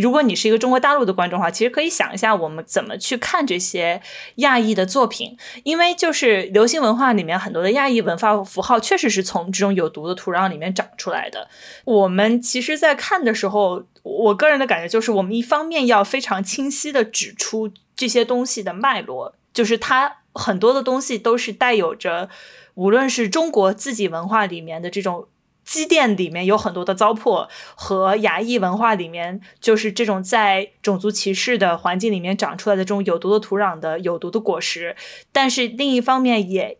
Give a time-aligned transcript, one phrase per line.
[0.00, 4.02] 如果你是一个中国大陆的观众的话，其实可以想一下我们怎么去看这些
[4.36, 11.48] 亚裔的作品，因为就是流行文化里面很多的亚裔文化符号确实是从这种有毒的土壤里面长出来的。
[11.84, 22.28] 我们其实，在看的时候，我个人的感觉就是，我们一方面要非常清晰的指出这些东西的脉络，就是它很多的东西都是带有着，
[22.74, 25.26] 无论是中国自己文化里面的这种。
[25.66, 34.96] 积淀里面有很多的糟粕，和亚裔文化里面就是这种在种族歧视的环境里面长出来的这种有毒的土壤的有毒的果实。
[35.32, 36.78] 但是另一方面，也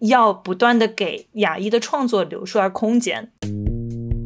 [0.00, 3.30] 要不断的给亚裔的创作留出来空间。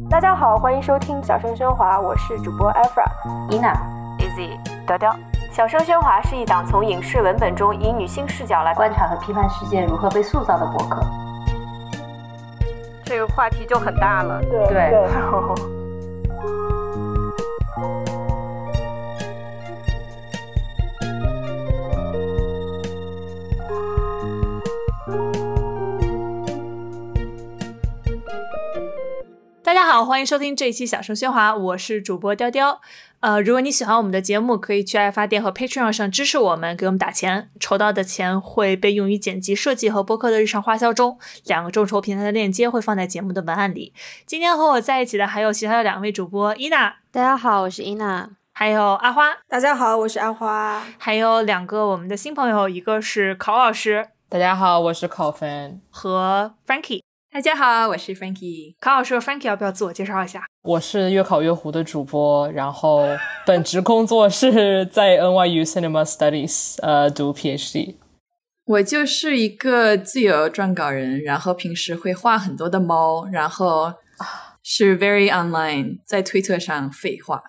[0.09, 3.05] 大家好，欢迎收听小声喧哗，我是主播 Efra、
[3.51, 3.77] Ina、
[4.17, 4.57] Easy、
[4.87, 5.15] 调调。
[5.53, 11.28] 小声喧哗是一档从影视文本中以女性视角来观察和批判世界如何被塑造的博客。
[13.09, 14.91] 这个话题就很大了，对。
[29.63, 32.79] 大家好，欢迎收听这一期小声喧哗，我是主播雕雕。
[33.21, 37.49] 呃，如果你喜欢我们的节目，可以去爱发电和 Patreon 上支持我们，给我们打钱。
[37.59, 41.19] 筹到的钱会被用于剪辑、设计和播客的日常花销中。
[41.43, 43.93] 两个众筹平台的链接会放在节目的文案里。
[44.25, 46.95] 今天和我在一起的还有其他的两位主播，伊娜。
[47.11, 48.29] 大家好，我是伊娜。
[48.53, 49.35] 还有阿花。
[49.49, 50.81] 大家好，我是阿花。
[50.97, 54.07] 还有两个我们的新朋友，一个是考老师。
[54.29, 55.81] 大家好，我是考分。
[55.89, 57.01] 和 Frankie。
[57.31, 58.75] 大家好，我是 Frankie。
[58.79, 60.45] 考老师，Frankie 要不要自我介绍一下？
[60.63, 63.05] 我是越考越糊的主播，然后
[63.45, 67.97] 本职工作是在 NYU Cinema Studies 呃读 PhD。
[68.65, 73.93] 我就是一个自由撰稿人，然后平时会画很多的猫，然后
[74.63, 77.43] 是 very online，在推特上废话。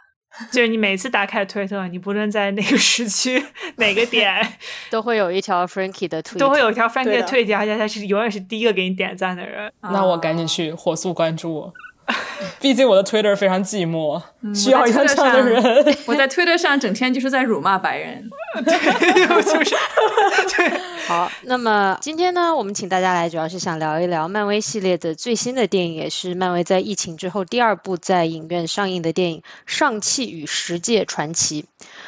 [0.50, 3.42] 就是你每次打开推特，你不论在哪个时区、
[3.76, 4.34] 哪个点，
[4.90, 9.72] 都会有一条 Frankie 的推，都会有一条 Frankie 的推，而且他是永远是第一个给你点赞的人。
[9.80, 11.72] 那我赶紧去火速关注我。
[12.60, 14.20] 毕竟我的 Twitter 非常寂寞，
[14.54, 15.96] 需要一个这样的人。
[16.06, 18.28] 我在 Twitter 上整天就是在辱骂白人，
[18.64, 19.74] 对，就是。
[21.08, 31.62] 好，那么今天呢，我们请大家来，主要是想聊一聊漫威系列的最新的电影，也是漫威在疫情之后第二部在影院上映的电影《上汽与十界传奇》。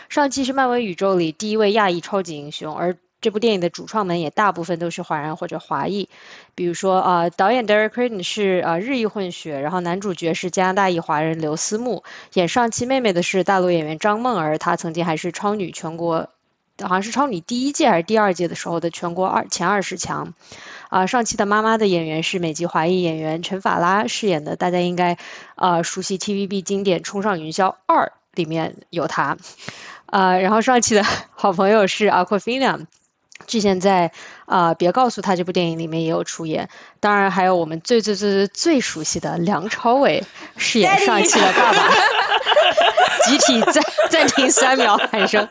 [0.08, 6.08] 上汽是漫威宇宙里第一位亚裔超级英雄，而这部电影的主创们也大部分都是华人或者华裔，
[6.56, 12.02] 比如说啊，导演 Derek Creighton 是啊日裔混血，然后男主角是加拿大裔华人刘思慕，
[12.34, 16.28] 演上期妹妹的是大陆演员张梦儿，她曾经还是超女全国，
[16.82, 20.34] 好像是超女第一届还是第二届的时候的全国二前二十强，
[20.88, 25.16] 啊，上期的妈妈的演员是美籍华裔演员陈法拉饰演的，大家应该
[25.54, 29.36] 啊熟悉 TVB 经典《冲上云霄二》里面有她，
[30.06, 31.04] 啊，然后上期的
[31.36, 32.86] 好朋友是 Aquafina。
[33.46, 34.10] 之前在
[34.46, 36.68] 啊，别告诉他这部电影里面也有出演，
[37.00, 40.22] 当然还有我们最最最最最熟悉的梁朝伟
[40.56, 41.90] 饰演上一期的爸爸，
[43.26, 45.48] 集体暂暂停三秒喊声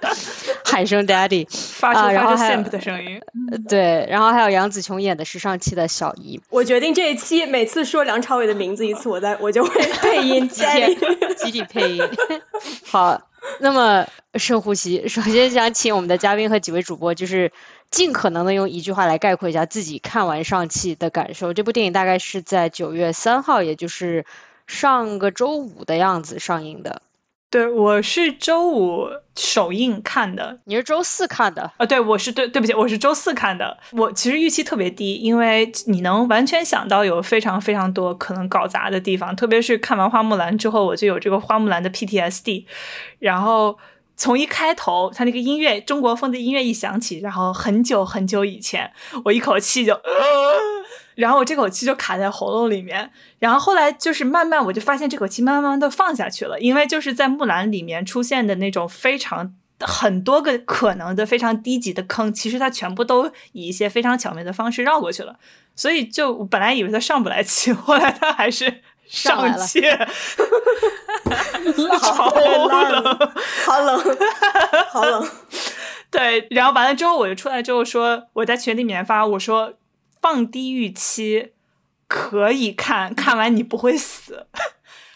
[0.64, 1.48] 喊声 daddy，
[1.80, 3.20] 发出发出 simp 的声音，
[3.68, 6.40] 对，然后还有杨紫琼演的是上期的小姨。
[6.50, 10.98] 我决定这一期每次说梁朝伟的名字一次，我在我就会配音，集体
[11.38, 12.04] 集体配音，
[12.86, 13.20] 好。
[13.60, 17.52] 那么深呼吸，首先想请我们的嘉宾和几位主播，就是
[17.92, 21.54] 尽可能的用一句话来概括一下自己看完上汽的感受。
[21.54, 24.26] 这部电影大概是在九月三号，也就是
[24.66, 27.02] 上个周五的样子上映的。
[27.50, 31.86] 对，我是周五首映看的，你是周四看的啊？
[31.86, 33.78] 对，我是对，对不起，我是周四看的。
[33.92, 42.64] 我其实预期特别低，因为你能完全想到有非常非常多可能搞砸的地方，特别是看完花木兰之后，我就有这个花木兰的 PTSD，
[43.20, 43.78] 然后。
[44.22, 48.94] 从一开头，他那个音乐，中国风的音乐一响起，然后很久很久以前，
[49.26, 50.00] 我一口气就，
[51.16, 53.10] 然后我这口气就卡在喉咙里面，
[53.40, 65.40] 然后后来就是慢慢，我就发现这口气慢慢的放下去了，因为就是在木兰里面出现的那种非常很多个可能的非常低级的坑，其实它全部都以一些非常巧妙的方式绕过去了，
[65.76, 68.84] 所以就本来以为他上不来气， 后来他还是。
[69.12, 69.82] 上气，
[72.00, 73.04] 好冷，
[73.66, 74.18] 好冷，
[74.90, 75.30] 好冷。
[76.10, 79.74] 对，然后完了之后，我就出来之后说，我在群里面发，我说
[80.22, 81.52] 放低预期
[82.08, 84.48] 可以看，看完你不会死。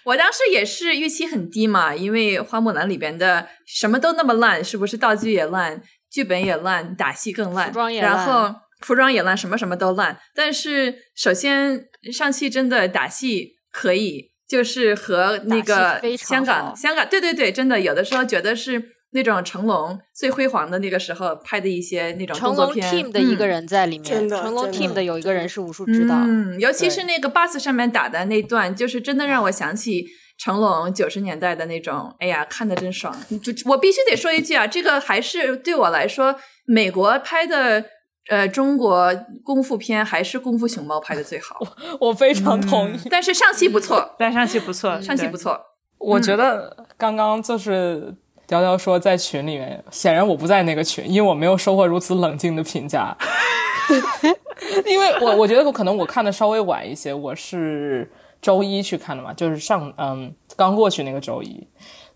[0.03, 5.81] 我当时也是预期很低嘛，因为花木兰里边的什么都那么烂，是不是道具也烂，
[6.11, 7.71] 剧本也烂，打戏更烂，
[8.01, 10.19] 然后服装也烂，什么什么都烂。
[10.35, 13.54] 但是首先上戏真的打戏。
[13.75, 18.81] 可以就是和那个香港香港，对对对，真的有的时候觉得是
[19.11, 22.89] 那种成龙最辉煌的那个时候拍的一些那种动作片。
[22.89, 30.05] 成龙 team 的一个人在里面，成龙 team 的有一个人是武术指导，嗯，尤其是那个 bus 上面打的那段，就是真的让我想起
[30.37, 33.13] 成龙九十年代的那种，哎呀，看的真爽。
[33.43, 36.35] 就我必须得说一句啊，这个还是对我来说，
[36.65, 37.83] 美国拍的。
[38.29, 39.13] 呃，中国
[39.43, 41.59] 功夫片还是《功夫熊猫》拍的最好，
[41.99, 42.99] 我非常同意。
[43.09, 45.59] 但是上期不错， 但上期不错，上期不错。
[45.97, 48.13] 我觉得刚刚就是
[48.47, 53.15] 雕雕说在群里面，显然我不在那个群，因为我没有收获如此冷静的评价。
[54.85, 58.11] 因为我我觉得我可能我看的稍微晚一些，我是
[58.41, 61.67] 周一去看的嘛，就是上嗯刚过去那个周一。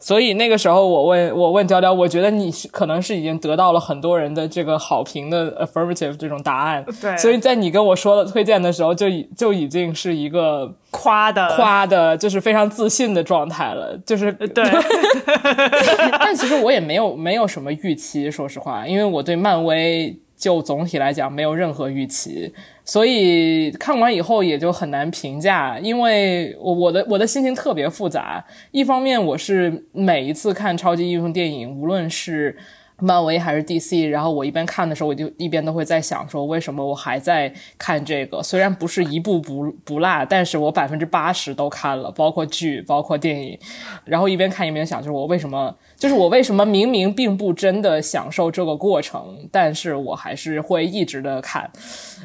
[0.02, 6.86] 所以那个时候，我问我问雕雕，我觉得你是可能是已经得到了很多人的这个好评的 affirmative 这种答案。
[7.02, 7.18] 对。
[7.18, 14.00] 所以在你跟我说的推荐的时候，就已就已经是一个夸的夸的，就是非常自信的状态了。
[14.06, 14.64] 就是对。
[16.18, 22.52] 但其实我也没有没有什么预期，说实话，因为我对漫威就总体来讲没有任何预期。
[22.84, 28.44] 所以看完以后也就很难评价，因为我我的我的心情特别复杂。
[28.72, 32.58] 一方面，我是每一次看超级英雄电影，无论是。
[33.00, 38.42] 漫威还是 DC，然后我一边看的时候，我就一边都会在想说，为什么我还在看这个？
[38.44, 43.58] 虽然不是一部不不落，但是我百分之八十都看了，包括剧，包括电影。
[44.06, 51.72] 然后一边看一边想，就是我为什么，就是我为什么明明并不真的享受这个过程，但是我还是会一直的看。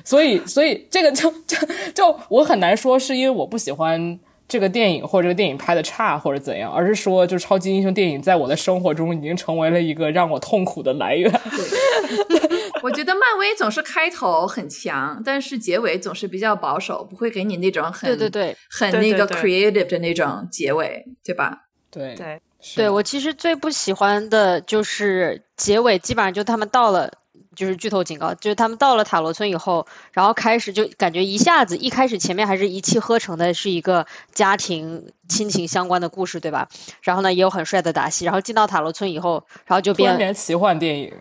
[0.05, 1.57] 所以，所以这个就就
[1.95, 4.19] 就我很难说，是因为我不喜欢。
[4.47, 11.33] 这个电影或者这个电影拍的差或者怎样，而是说，就超级英雄电影在我的生活中已经成为了一个让我痛苦的来源。
[12.83, 21.63] 我觉得漫威总是开头很强，但是结尾总是比较保守，不会给你那种很对对对很那个 creative 的那种结尾，对吧？
[21.91, 22.41] 对对
[22.77, 27.11] 对，我其实最不喜欢的就是结尾，基本上就他们到了。
[27.55, 36.69] 就是剧透警告，就是他们到了塔罗村以后，然后开始就感觉一下子，一开始前面还是一气呵成的，是一个家庭亲情相关的故事，对吧？
[37.03, 41.13] 然后呢，也有很帅的打戏，然后进到塔罗村以后，然后就变变奇幻电影，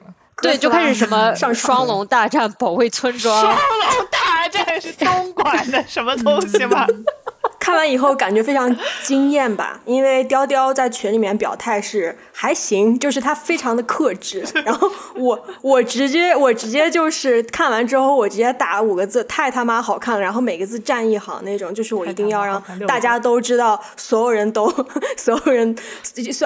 [0.41, 6.85] 对，就开始什么双龙大战保卫村庄，双龙大战是东莞的什么东西吗？
[7.63, 14.43] 看完以后感觉非常惊艳吧， 因为雕雕在群里面表态是还行，就是他非常的克制。
[14.65, 20.19] 然后我我直接我直接就是看完之后我直接打五个字，太他妈好看了。
[20.19, 24.69] 然后每个字占一行那种，就是我一定要让大家都知道，所有人都
[25.15, 25.73] 所有人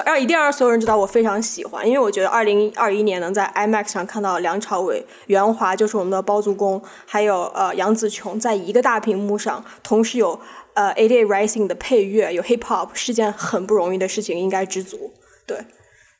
[0.06, 10.40] 让一定要让所有人知道我非常喜欢，因为我觉得二零二一年能在 IMAX 上看到梁朝伟、袁华就是我们的包租公，还有呃杨紫琼在一个大屏幕上同时有。
[10.78, 15.12] 呃，A Day Rising 的配乐有 Hip Hop 是件很不容易的事情，应该知足。
[15.44, 15.58] 对，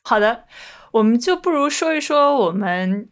[0.01, 0.43] 好的，
[0.91, 3.07] 我们就不如说一说我们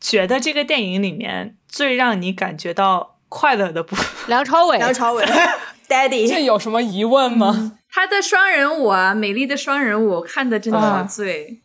[0.00, 4.06] 觉得这个电影里面最让你感觉到快乐的部分。
[4.28, 5.22] 梁朝伟，梁朝伟，
[5.86, 7.78] Daddy，这有什么疑问吗？
[7.90, 11.60] 他的双人舞啊，美丽的双人舞，看的真的好醉。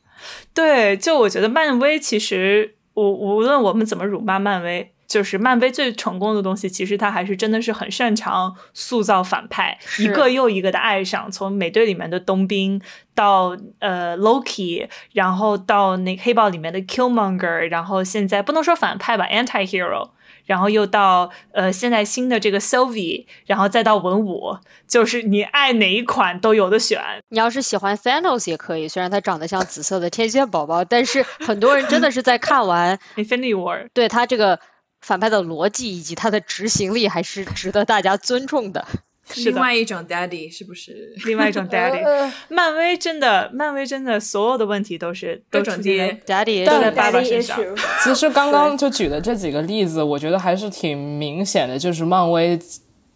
[0.53, 4.92] 对，就我觉得漫威其实，无无论我们怎么辱骂漫威。
[5.13, 11.29] 就是漫威最成功的东西，其实他还是真的是很擅长塑造反派，一个又一个的爱上。
[11.29, 12.81] 从美队里面的冬兵
[13.13, 20.09] 到呃 Loki，然后到那黑豹里面的 Killmonger，然后现在不能说反派吧，Anti-hero，
[20.45, 24.57] 然后又到呃现在新的这个 Sylvie，然后再到文武，
[24.87, 26.99] 就是你爱哪一款都有的选。
[27.29, 34.59] 你要是喜欢 Thanos 也可以，虽然他长得像紫色的天线宝宝，但是很多人真的是在看完 Infinity War，对他这个。
[35.03, 38.83] 反派的逻辑以及他的执行力还是值得大家尊重的。
[39.29, 41.13] 是另外一种 daddy，是不是？
[41.25, 42.03] 另外一种 daddy。
[42.49, 47.57] 漫威真的，漫威真的所有的问题都是都种爹 daddy 都在爸爸身上。
[48.03, 52.59] 其实刚刚就举的这几个例子，我觉得还是挺明显的，就是漫威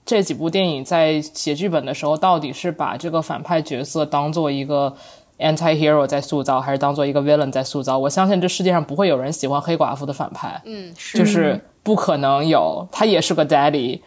[0.06, 4.96] 这几部电影在写剧本的时候，到底是把这个反派角色当做一个。
[5.39, 7.96] Anti-hero 在塑造，还是当做一个 villain 在塑造？
[7.96, 14.01] 我相信这世界上不会有人喜欢黑寡妇的反派，嗯，就是不可能有，他也是个 daddy。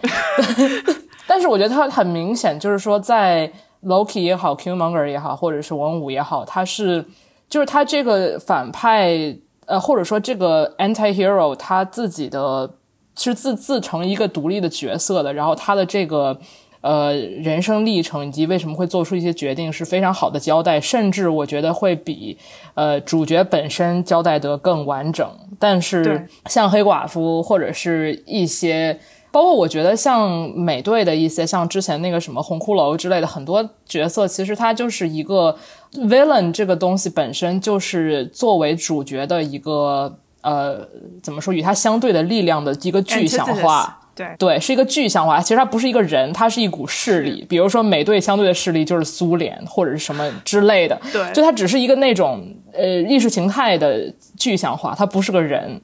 [1.26, 3.50] 但是我觉得他很明显，就是说在
[3.82, 7.02] Loki 也好 kmonger 也好，或者是文武也好，他是
[7.48, 9.34] 就是他这个反派，
[9.64, 12.70] 呃，或者说这个 Anti-hero 他自己的
[13.16, 16.38] 是自自成一个独立的角色的，然后他的这个。
[16.82, 22.38] 呃，人生历程以及为什么会做出一些决定是非常好的交代，甚至我觉得会比
[22.74, 25.28] 呃主角本身交代得更完整。
[25.58, 28.98] 但是像黑寡妇或者是一些
[29.30, 35.54] 包括我觉得像美队的一些，像之前那个什么红骷髅之类的很多角色，其实他就是一个
[35.92, 40.88] villain 这个东西本身就是作为主角的一个呃
[41.22, 43.99] 怎么说与他相对的力量的一个具象化。
[44.14, 45.40] 对对，是一个具象化。
[45.40, 47.44] 其实它不是一个人，它是一股势力。
[47.48, 51.00] 比如说美队相对的势力就是苏联或者是什么之类的。
[51.12, 55.80] 对，就它只是一个那种呃意识形态的具象化，它不是个人。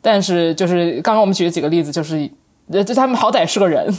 [0.00, 2.30] 但是就是刚刚我们举的几个例子，就是
[2.72, 3.92] 呃，就他们好歹是个人。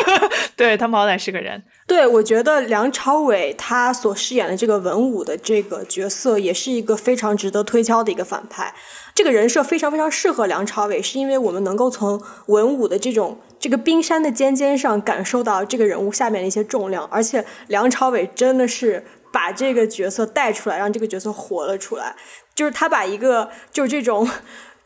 [0.56, 1.62] 对他们好歹是个人。
[1.86, 8.74] 对，我觉得梁朝伟他所饰演的这个文武的这个角色，也是一个非常值得推敲的一个反派。
[9.14, 22.14] 这个人设非常非常适合梁朝伟，是因为我们能够从文武的这种这个冰山的尖尖上感受到这个人物下面的一些重量，而且梁朝伟真的是把这个角色带出来，让这个角色活了出来。
[22.54, 24.28] 就是他把一个就是这种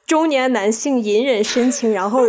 [0.09, 2.23] 中年男性隐忍深情， 然后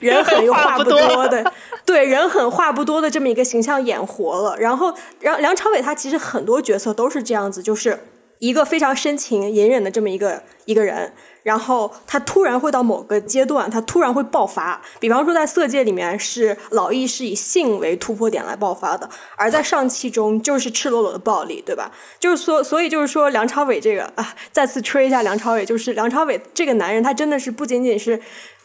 [0.00, 1.52] 人狠又话不多的，
[1.84, 4.56] 对人狠话不多的这么一个形象演活了。
[4.58, 8.00] 然后，梁梁朝伟他其实很多角色都是这样子，就是
[8.38, 11.12] 一个非常深情隐忍的这么一个一个人。
[11.42, 14.82] 然后他突然会到某个阶段，他突然会爆发。
[14.98, 21.92] 比方说，在《色戒》里面，是老易是以性为突破点来爆发的；而在上期中，就是赤裸裸的暴力，对吧？
[22.18, 28.20] 就是说，所以就是说，梁朝伟这个啊，再次吹一下梁朝伟，就是梁朝伟这个男人，他真的是不仅仅是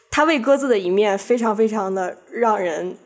[0.10, 2.98] 他喂鸽子的一面非常非常的让人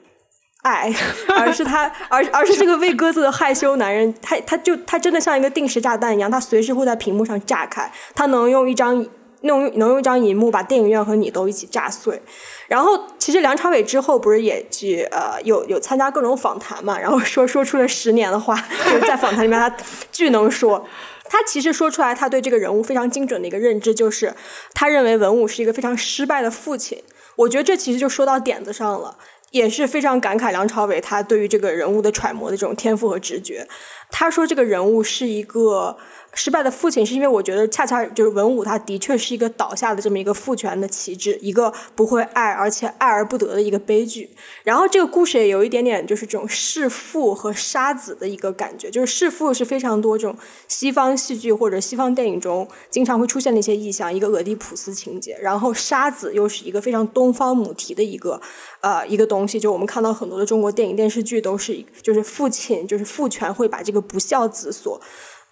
[0.66, 0.92] 爱，
[1.38, 9.06] 而是他，而而是这个喂鸽子的害羞男人，他他就他真的像一个定时炸弹一样，他随时会在屏幕上炸开，他能用一张。
[9.42, 12.20] 能用能用一张银幕把电影院和你都一起炸碎，
[12.68, 18.56] 然后其实梁朝伟之后不是也去呃有有参加各种访谈嘛，然后说说出了十年的话，
[18.90, 19.72] 就是在访谈里面他
[20.12, 20.84] 巨能说，
[21.30, 24.34] 他其实说出来他对这个人物非常精准的一个认知就是
[24.74, 27.04] 他认为文武是一个非常失败的父亲，
[27.36, 29.16] 我觉得这其实就说到点子上了，
[29.56, 33.66] 也是非常感慨梁朝伟他对于这个人物的揣摩的这种天赋和直觉，
[34.12, 35.98] 他说这个人物是一个。
[36.36, 44.30] 失败的父亲是因为我觉得恰恰就是文武，他的确是一个倒下的这么一个父权的旗帜，一个不会爱而且爱而不得的一个悲剧。
[44.64, 50.38] 然后这个故事也有一点点就是这种弑父和杀子的一个感觉，就是弑父是非常多这种
[50.68, 55.38] 西方戏剧或者西方电影中经常会出现的一些意象，一个俄狄浦斯情节。
[55.42, 58.42] 然后杀子又是一个非常东方母题的一个
[58.82, 65.00] 呃一个东西，就我们看到很多的中国电影电视剧都是就是父亲就是父权会把这个不孝子所。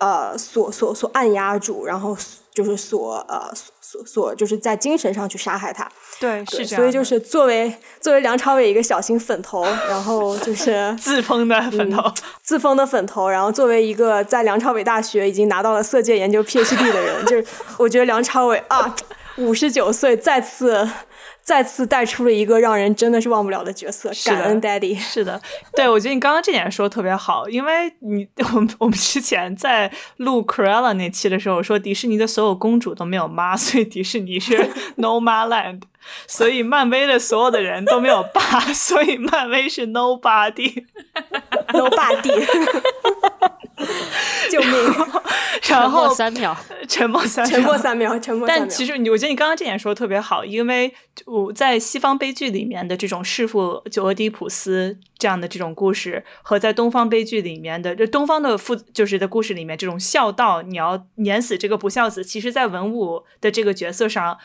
[0.03, 2.17] 呃，所所所按压住，然后
[2.53, 5.89] 就是所呃所所就是在精神上去杀害他。
[6.19, 6.81] 对，是这样。
[6.81, 12.03] 所以就是作为作为梁朝伟一个小型粉头，然后就是 自封的粉头，
[12.41, 17.45] 自封的粉头，然后作为一个在梁朝伟大学已经拿到了色戒研究 PhD 的人，就是
[17.77, 18.93] 我觉得梁朝伟啊，
[19.37, 20.85] 五十九岁再次。
[21.43, 24.97] 再次带出了一个让人真的是忘不了的角色，感恩 Daddy。
[24.97, 25.41] 是的，
[25.75, 34.57] 对我觉得你刚刚这点说的特别好，因为你我们我们之前在录 Cruella 那期的时候说，迪士尼的所有公主都没有妈， 所以迪士尼是
[34.95, 35.81] No Ma Land，
[36.27, 42.47] 所以漫威的所有的人都没有爸， 所以漫威是 Nobody，Nobody。
[44.49, 44.71] 救命！
[45.69, 46.55] 然后三秒，
[46.87, 48.47] 沉默三，沉默三秒，沉默。
[48.47, 50.93] 但其实你，我觉得你刚刚这点说的特别好，因为
[51.25, 64.37] 我在西方悲剧里面的这种弑父，就俄狄浦斯这样的这种故事，和在东方悲剧里面的，就东方的父就是的故事里面这种孝道，你要碾死这个不孝子，其实在文武的这个角色上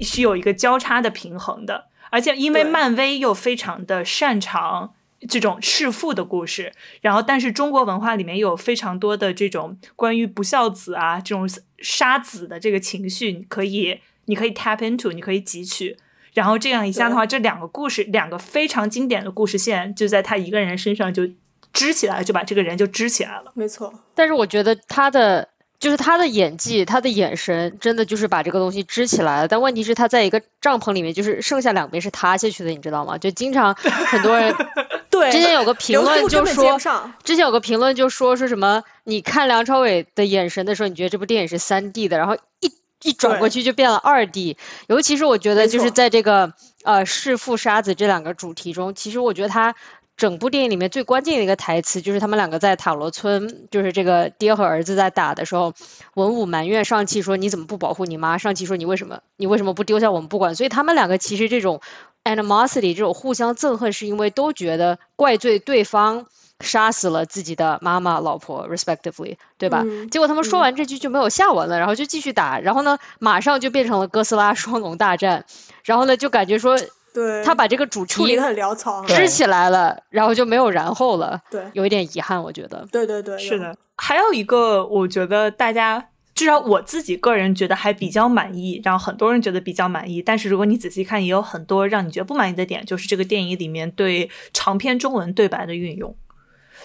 [0.00, 4.92] 是有一个交叉的平衡的，而且因为漫威又非常的擅长。
[5.28, 15.96] 这种弑父的故事，然后但是中国文化里面有非常多的这种关于不孝子啊，这种杀子的这个情绪，你可以你可以 tap into，你可以汲取，
[16.34, 21.28] 然后这样一下的话，这两个故事，两个非常经典的故事线，就在他一个人身上就
[21.72, 23.52] 支起来了，就把这个人就支起来了。
[23.54, 25.50] 没错，但是我觉得他的。
[25.78, 29.48] 就是他的演技，他的眼神，真的就是把这个东西支起来了。
[29.48, 33.18] 但问题是，他在一个帐篷里面，就是剩下两边是塌下去的，你知道吗？
[33.18, 34.54] 就经常很多人，
[35.10, 36.78] 对，之前有个评论就说，
[37.22, 44.56] 之前有个评论就说说什么，你看梁朝伟的眼神的时候，你觉得这部电影是三 D 的，然后一一转过去就变了二 D。
[44.86, 46.52] 尤其是我觉得，就是在这个
[46.84, 49.74] 呃弑父杀子这两个主题中，其实我觉得他。
[50.16, 55.74] 整部电影里面最关键的一个台词，就是他们两个在塔罗村，就是这个爹和儿子在打的时候，
[56.14, 59.20] 文武埋怨上气说：“你怎么不保护你妈？”上气说：“你为什么？
[59.36, 61.82] 你为什么不丢下我们不管？”所以他们两个其实这种
[62.24, 66.24] animosity，这种互相憎恨，是因为都觉得怪罪对方
[66.60, 69.84] 杀死了自己的妈妈、老婆，respectively，对吧？
[70.10, 75.44] 结果他们说完这句就没有下文了，然后就继续打，然后呢，马上就变成了哥斯拉双龙大战，
[75.84, 76.78] 然后呢，就感觉说。
[77.16, 79.02] 对，他把这个主题处理的很潦草。
[79.06, 82.86] 对支起来了，然后就没有然后了，对有一点遗憾，我觉得。
[82.92, 90.20] 对对对，是的，还有一个，我觉得大家至少我自己个人觉得还比较满意，然后很多人觉得比较满意。
[90.20, 96.14] 但是如果你仔细看，也有很多让你觉得不满意的点，就是这个电影里面对长篇中文对白的运用。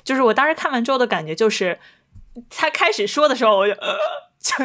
[0.06, 1.78] 就是我当时看完之后的感觉，就是
[2.50, 3.98] 他开始说的时候，我就呃
[4.40, 4.56] 就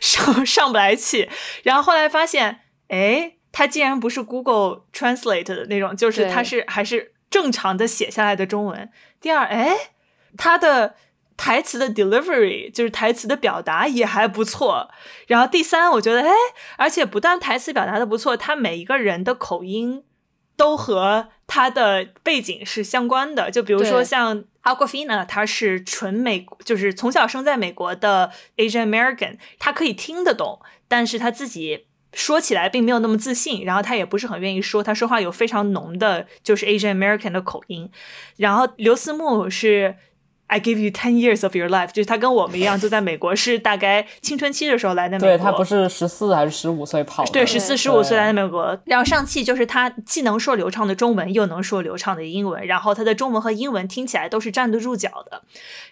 [0.00, 1.30] 上上不来气，
[1.62, 8.90] 然后后来发现，哎，他竟然不是 Google Translate 的那种，就是对他是还是正常的写下来的中文。
[9.20, 9.76] 第二，哎，
[10.38, 10.94] 他的
[11.36, 14.90] 台词的 delivery 就是台词的表达也还不错。
[15.26, 16.32] 然后第三，我觉得，哎，
[16.78, 20.02] 而且不但台词表达的不错，他每一个人的口音
[20.56, 23.50] 都和他的背景是相关的。
[23.50, 31.88] 就比如说像 Aquafina，他是纯美，就是从小生在美国的 Asian American，他可以听得懂，但是他自己。
[32.12, 37.90] 说起来并没有那么自信，然后他也不是很愿意说，他说话有非常浓的就是 Asian American 的口音。
[38.36, 39.96] 然后刘思慕是
[40.48, 45.28] I give you ten years of your life，就是他跟我们一样，就在美国是大概青春期的时候来的美国。
[45.28, 47.30] 对他不是十四还是十五岁跑的？
[47.32, 48.78] 对，十四十五岁来的美国。
[48.84, 55.42] 然后上汽就是他既能说流畅的中文，又能说流畅的英文，然后他的中文和英文听起来都是站得住脚的。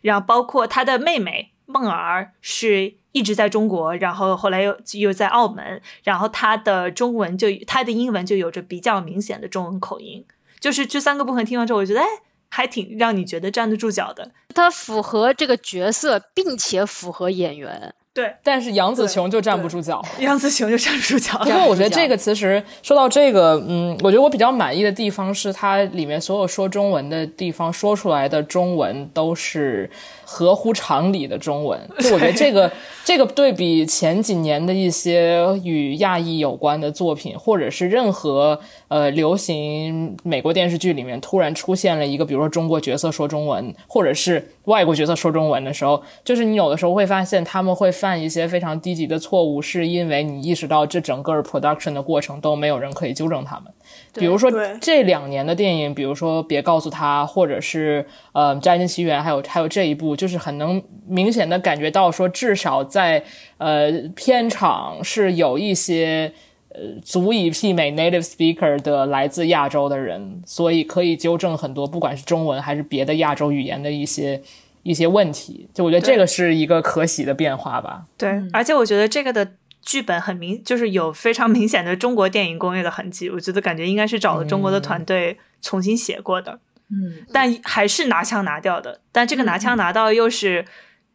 [0.03, 10.25] 然后包括他的妹妹梦儿是一直在中国，然后后来又又在澳门，然后他的中文就他的英文就有着比较明显的中文口音。
[10.59, 12.07] 就是这三个部分听完之后，我觉得哎，
[12.49, 14.31] 还挺让你觉得站得住脚的。
[14.55, 17.95] 他符合这个角色，并且符合演员。
[18.13, 20.05] 对，但是杨紫琼就站不住脚。
[20.19, 21.59] 杨紫琼就站不住脚不了。
[21.59, 29.89] 过我觉得 这个其实说到这个，嗯，我觉得我比较满意的地方是它里面所有说中文的地方说出来的中文都是
[30.25, 31.79] 合乎常理的中文。
[32.01, 32.71] 就我觉得这个
[33.05, 53.73] 这个对比前几年的一些与亚裔有关的作品，或者是任何呃流行美国电视剧里面突然出现了一个，比如说中国角色说中文，或者是外国角色说中文的时候，就是你有的时候会发现他们会犯一些非常低级的错误，是因为你意识到这整个 production 的过程都没有人可以纠正他们。
[54.15, 63.23] 比如说这两年的电影，比如说《别告诉他》，或者是呃《摘金奇缘》，还有还有这一部，就是很能明显的感觉到说，至少在
[63.59, 66.33] 呃片场是有一些。
[66.73, 74.41] 呃，足以媲美 native speaker 的来自亚洲的人，所以可以纠正很多，不管是中文还是别的亚洲语言的一些
[74.83, 75.69] 一些问题。
[75.75, 78.05] 就我觉得这个是一个可喜的变化吧。
[78.17, 83.31] 对，而且我觉得这个的剧本很明，就是有非常明显的中国电影工业的痕迹。
[83.31, 89.01] 我觉得感觉应该是找了中国的团队重新写过的，嗯，但还是拿枪拿掉的。
[89.13, 90.65] 但这个拿枪拿调又是。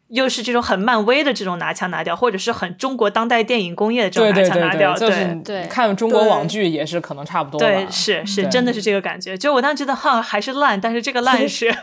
[0.10, 7.66] 又是这种很漫威的这种拿枪拿掉，或者是很中国当代电影工业的这种拿对对对枪拿掉，对，就是对你看中国网剧也是可能差不多吧。
[7.66, 9.38] 对，是是，真的是这个感觉。
[9.38, 11.76] 就我当时觉得哈还是烂，但是这个烂 是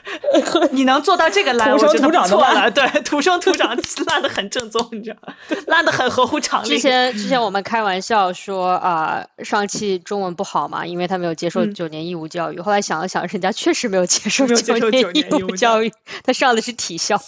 [0.71, 2.71] 你能做到这个烂， 土生我觉得不土长的烂错了。
[2.71, 5.35] 对，土生土长，烂的很正宗，你知道吗？
[5.67, 6.69] 烂的很合乎常理。
[6.69, 12.61] 之前之前我们开玩笑说啊、上汽中文不好嘛，因为他没有接受嗯九年义务教育。
[12.61, 17.21] 后来想了想，人家确实没有接受九年义务务教育，他上的是体校。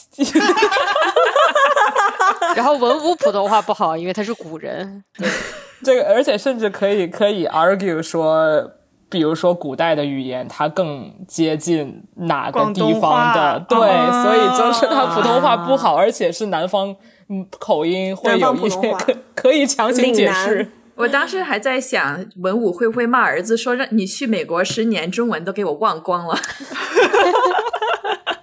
[2.56, 5.02] 然后文武普通话不好，因为他是古人。
[5.18, 5.28] 对
[5.82, 8.70] 这个，而且甚至可以可以 argue 说，
[9.08, 13.64] 比如说古代的语言，它更接近哪个地方的？
[13.68, 16.94] 对，哦所以就是他普通话不好，而且是南方
[17.28, 20.70] 嗯口音会有一些可可以强行解释。
[20.96, 26.38] 我当时还在想，文武会不会骂儿子说让你去美国十年，中文都给我忘光了。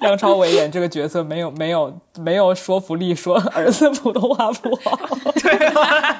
[0.02, 5.00] 梁朝伟演这个角色没有没有没有说服力，说儿子普通话不好。
[5.42, 5.72] 对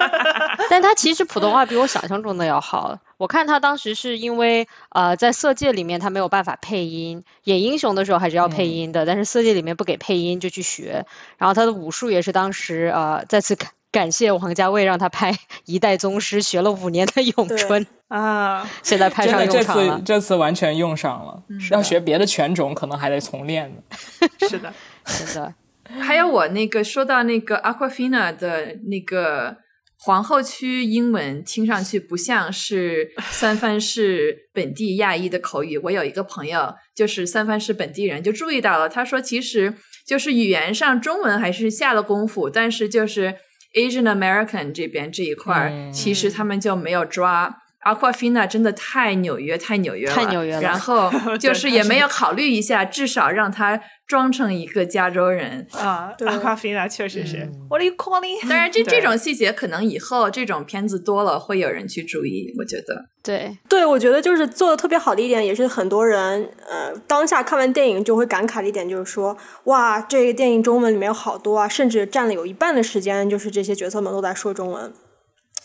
[0.70, 2.98] 但他其实普通话比我想象中的要好。
[3.18, 11.06] 我看他当时是因为呃，在《色戒》里面他没有办法配音，演英雄的时候还是要配音的，但是《色戒》里面不给配音，就去学。
[11.38, 15.34] 然后他的武术也是当时呃再次感感谢王家卫让他拍
[15.66, 20.04] 《一代宗师》，学了五年的咏春，啊，现在派上真的，这用场了次。
[20.06, 21.44] 这次完全用上了。
[21.72, 23.82] 要学别的拳种，可能还得重练呢。
[24.50, 24.74] 是的，
[25.06, 25.54] 是的，
[26.00, 29.58] 还有我那个说到那个 Aquafina 的那个
[30.00, 35.78] 皇后区英文，听上去不像是三藩市本地亚裔的口语。
[35.78, 39.74] 我有一个朋友就是三藩市本地人，就注意到了，他说其实
[40.08, 43.36] 就是语言上中文还是下了功夫，但是就是
[43.74, 47.61] Asian American 这边这一块，嗯其实他们就没有抓。
[47.84, 55.66] Aquafina 真的太纽约，太纽约了，太纽约了然后 就是也没有考虑一下，至少让他装成一个加州人。
[55.74, 57.38] 啊， 对阿卡菲娜确实是。
[57.70, 58.48] What are you calling？
[58.48, 62.54] 当然这，对这种细节可能以后这种片子多了，会有人去注意。
[62.60, 74.94] 我觉得，对，对，我觉得就是做的特别好的一点，也是很多人呃当下看完电影就会感慨的一点，就是说，哇，这个电影中文里面有好多啊，甚至占了有一半的时间，就是这些角色们都在说中文。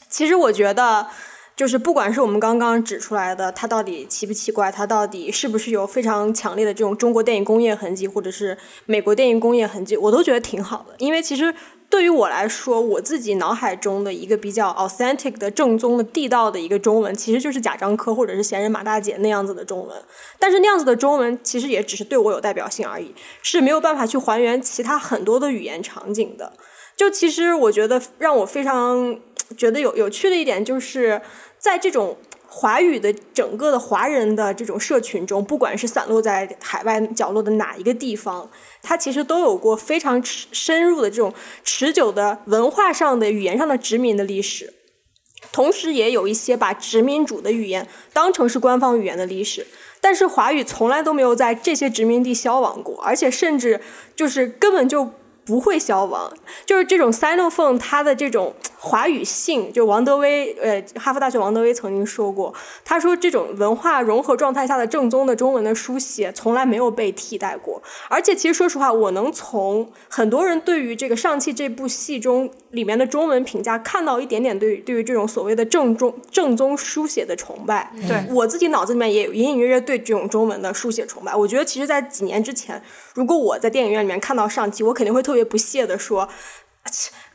[0.08, 1.08] 其实我觉得，
[1.56, 10.94] 就是不管是我们刚刚指出来的，它到底奇不奇怪，它到底是不是有非常强烈的这种中国电影工业痕迹，或者是美国电影工业痕迹，我都觉得挺好的。
[10.98, 11.54] 因为其实
[11.88, 19.96] 对于我来说，我自己脑海中的一个比较 authentic 的、正宗的、地道的一个中文，其实就是贾樟柯或者是闲人马大姐那样子的中文。
[20.38, 26.52] 但是那样子的中文，其实也只是对我有代表性而已，是没有办法去还原其他很多的语言场景的。
[26.94, 29.18] 就其实我觉得让我非常
[29.54, 31.20] 觉得有有趣的一点，就是
[31.58, 32.16] 在这种
[32.48, 38.48] 华语的整个的华人的这种社群中，不管是散落在海外角落的哪一个地方，
[38.82, 44.72] 它其实都有过非常深入的这种持久的文化上的、语言上的殖民的历史。
[45.52, 49.66] 同时，也有一些把殖民主的语言当成是官方语言的历史，
[50.00, 53.80] 但是华语从来都没有在这些殖民地消亡过，而且甚至
[54.16, 55.12] 就是根本就
[55.46, 56.30] 不会消亡。
[56.66, 62.52] 就是这种 Sinophone 它的这种华语性，就王德威，呃，哈佛大学王德威曾经说过，
[62.84, 67.82] 他说这种文化融合状态下的正宗的中文的书写从来没有被替代过。
[68.08, 77.92] 而且其实说实话，我能从很多人对于这个《上汽》这部戏中里面的中文评价看到一点点对于对于这种所谓的正宗正宗书写的崇拜。
[78.08, 81.34] 对我自己脑子里面也有隐隐约约对这种中文的书写崇拜。
[81.34, 82.82] 我觉得其实，在几年之前，
[83.14, 86.28] 如果我在电影院里面看到上汽，我肯定会特别不屑的说。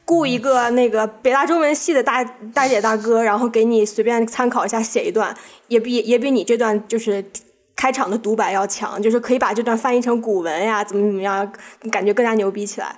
[0.03, 2.21] 雇一个那个北大中文系的大
[2.53, 5.33] 大姐大哥，然后给你随便参考一下写一段，
[5.67, 7.23] 也比也比你这段就是
[7.77, 11.49] 开场的独白要强，就是可以把这段翻译成古文呀，怎么怎么样，
[11.89, 12.93] 感觉更加牛逼起来。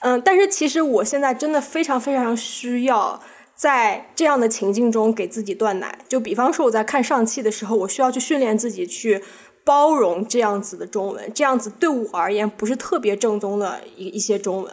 [0.00, 3.22] 嗯，但是其实我现在真的非常非常需要
[3.54, 5.98] 在这样的情境中给自己断奶。
[6.06, 9.22] 就比方说我在看上汽的时候，我需要去训练自己去
[9.68, 14.72] 包容这样子的中文，这样子对我而言不是特别正宗的一一些中文。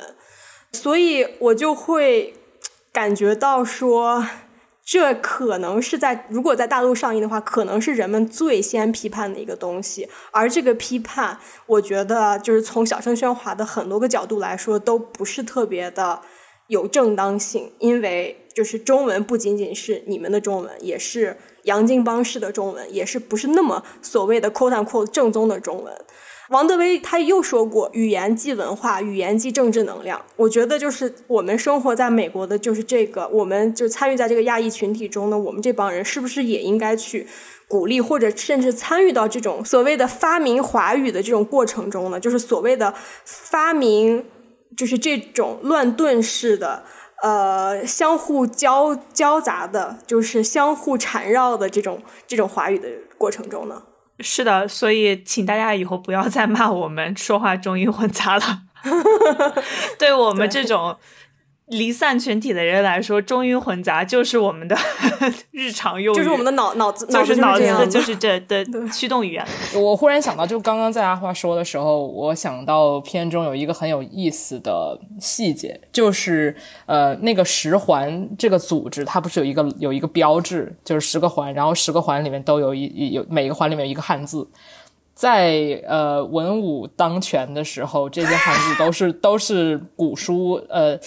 [0.71, 2.34] 所以我就会
[2.93, 4.25] 感觉到说，
[4.86, 10.08] 这可能是在如果在大陆上映的话，可能是人们最先批判的一个东西。
[10.31, 16.21] 而这个批判，我觉得就是从小声喧哗的很多个角度来说，都不是特别的
[16.67, 25.93] 有正当性，因为就是中文不仅仅是你们的中文，也是洋泾浜式的中文，也是不是那么所谓的 “quote unquote” 正宗的中文。
[26.49, 30.21] 王德威他又说过，语言即文化，语言即政治能量。
[30.36, 37.25] 我觉得就是我们生活在美国的，就是这个，我们就参与在这个亚裔群体中呢，我们这帮人是不是也应该去
[37.67, 42.19] 鼓励，或者甚至参与到这种所谓的发明华语的这种过程中呢？
[42.19, 44.23] 就是所谓的发明，
[44.78, 46.84] 就是这种乱炖式的。
[47.25, 53.81] 呃，相互交交杂的，就是相互缠绕的这种这种华语的过程中呢，
[54.19, 58.59] 是的，所以请大家以后不要再骂我们说话中英混杂了。
[59.97, 60.95] 对我们这种
[61.67, 64.78] 离散群体的人来说，中英混杂就是我们的
[65.49, 69.43] 日常用语，就是我们的脑脑子就是脑子就是这的 驱动语言。
[69.73, 84.47] 我忽然想到，就刚刚在阿花说的时候，我想到片中有一个很有意思的细节，就是呃，那个十环这个组织，它不是有一个有一个标志，就是十个环，然后十个环里面都有一一有每个环里面有一个汉字。
[85.15, 90.99] 在呃文武当权的时候，这些汉字都是都是古书，呃，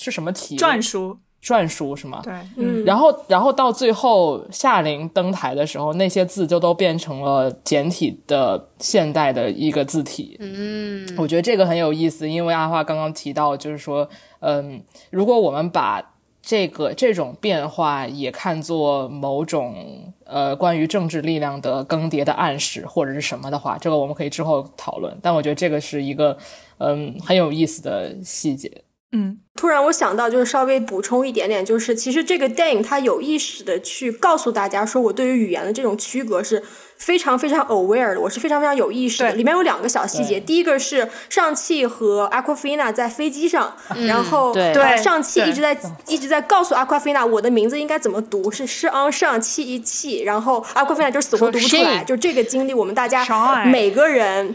[0.00, 0.56] 是什么体？
[0.56, 2.22] 篆书，篆书是吗？
[2.24, 10.38] 对，嗯，然后，然后到最后夏令登台的时候，那些字就都变成了简体的现代的一个字体。
[10.40, 14.08] 嗯，我觉得这个很有意思，因为阿花刚刚提到，就是说，
[14.38, 16.02] 嗯，如果我们把
[16.40, 25.14] 这个这种变化也看作某种呃关于政治力量的更迭的暗示或者是什么的话，这个我们可以之后讨论。
[25.20, 26.38] 但我觉得这个是一个
[26.78, 28.70] 嗯很有意思的细节。
[29.12, 36.62] 嗯，突然我想到，就是稍微补充一点点，就是其实这个电影它有意识的去告诉大家，说我对于语言的这种区隔是
[36.96, 39.32] 非常非常 aware 的，我是非常非常有意识的。
[39.32, 44.96] 里面有两个小细节，第一个是上汽和 Aquafina 在飞机上，然后对。
[44.96, 53.26] 上汽一直在一直在告诉 Aquafina 我的名字应该怎么读，是是昂上汽一气，然后 Aquafina 就死活读不出来，就这个经历，我们大家
[53.64, 54.54] 每个人。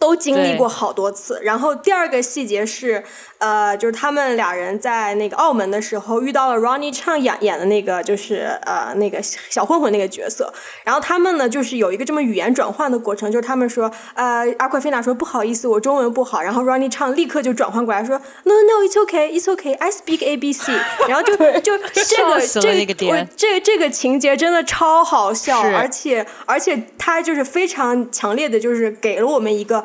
[0.00, 1.38] 都经历过好多次。
[1.42, 3.04] 然后第二个细节是，
[3.36, 10.52] 呃，就是他们俩人在那个澳门的时候遇到了 Ronnie Chang 演演的那个，就是呃那个小混混那个角色。
[10.84, 16.40] 然后他们呢，就是有一个这么语言转换的过程，就是他们说，呃，阿奎菲娜说不好意思，我中文不好。
[16.40, 20.72] 然后 Ronnie Chang 立刻就转换过来说，No No，It's OK，It's OK，I speak A B C。
[21.06, 29.84] 然后就就这个这个我这这个情节真的超好笑，而且而且他就是非常强烈的，就是给了我们一个。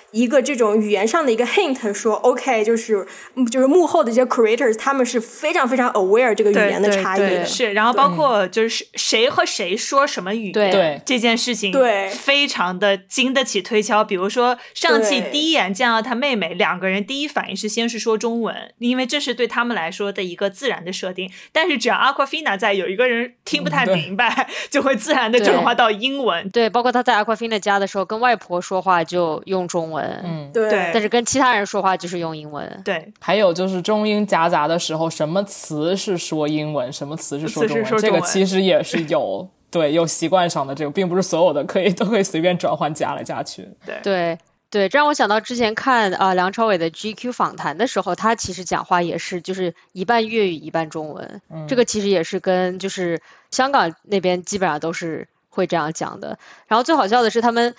[0.11, 3.07] 一个这种语言上的一个 hint，说 OK，就是
[3.49, 7.45] 就是幕后的这些 creators，他们是非常非常 aware 这个语言的差异的。
[7.45, 14.03] 是，然后包括就是谁和谁说什么语言这件事情，对，非常的经得起推敲。
[14.03, 21.31] 比如说上汽第一眼见到他妹妹，两个人第一反应是先是说中文，因为这是对他们来说的一个自然的设定。
[21.53, 26.49] 但是只要 Aquafina 在，有一个人听不太明白，就会自然的转化到英文。
[26.49, 30.00] 对，包括他在 Aquafina 家的时候，跟外婆说话就用中文。
[30.23, 32.81] 嗯，对，但是跟其他人说话就是用英文。
[32.83, 43.67] 对，还有就是中英夹杂的时候，什么词是说英文，什么词是说中文，这个其实也是有对有习惯上的这个，并不是所有的可以都可以随便转换加来加去。
[43.85, 43.99] 对。
[44.03, 44.37] 对
[44.69, 51.67] 对，这让我想到之前看啊梁朝伟的 GQ 访谈的时候，他其实讲话也是就是一半粤语一半中文，嗯。
[51.67, 56.39] 这个其实也是跟就是香港那边基本上都是会这样讲的。
[56.67, 57.75] 然后最好笑的是他们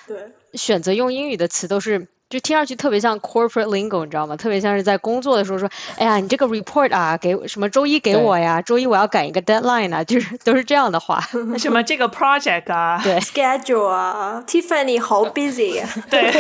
[0.54, 2.08] 选择用英语的词都是。
[2.30, 4.34] 就听上去特别像 corporate lingo，你知道吗？
[4.34, 5.68] 特别像是在工作的时候说
[6.00, 8.62] ：“哎呀，你这个 report 啊，给什么周一给我呀？
[8.62, 11.20] 周一我要赶一个 deadline 啊，就是都是这样的话。
[11.60, 15.82] 什么这个 project 啊，对 schedule 啊，Tiffany 好 busy。
[16.08, 16.32] 对，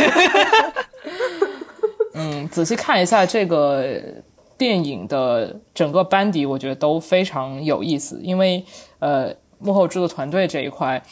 [2.14, 4.00] 嗯，仔细看一下这个
[4.56, 8.64] 电影的整个班底，我觉得都非常有意思，因为
[9.00, 11.02] 呃，幕后制作团队这一块。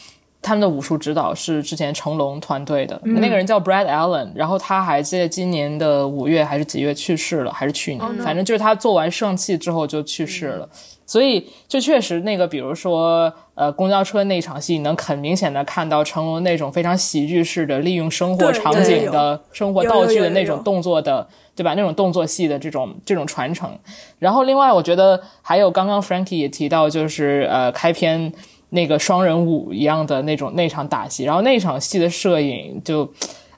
[0.41, 10.67] 他们的武术指导是之前成龙团队的那个人叫 Brad Allen，然后他还在今年的五月还是几月去世了，还是去年，反正就是他做完《圣气》之后就去世了。
[11.05, 21.73] 所以就确实那个，比如说呃公交车那场戏，能很明显的看到成龙那种非常喜剧式的利用生活场景的生活道具的那种动作的，对吧？
[21.75, 23.77] 那种动作戏的这种这种传承。
[24.19, 28.33] 然后另外我觉得还有刚刚 Frankie 也提到，就是呃开篇。
[28.71, 33.09] 那个双人舞一样的那种那场打戏，然后那场戏的摄影就，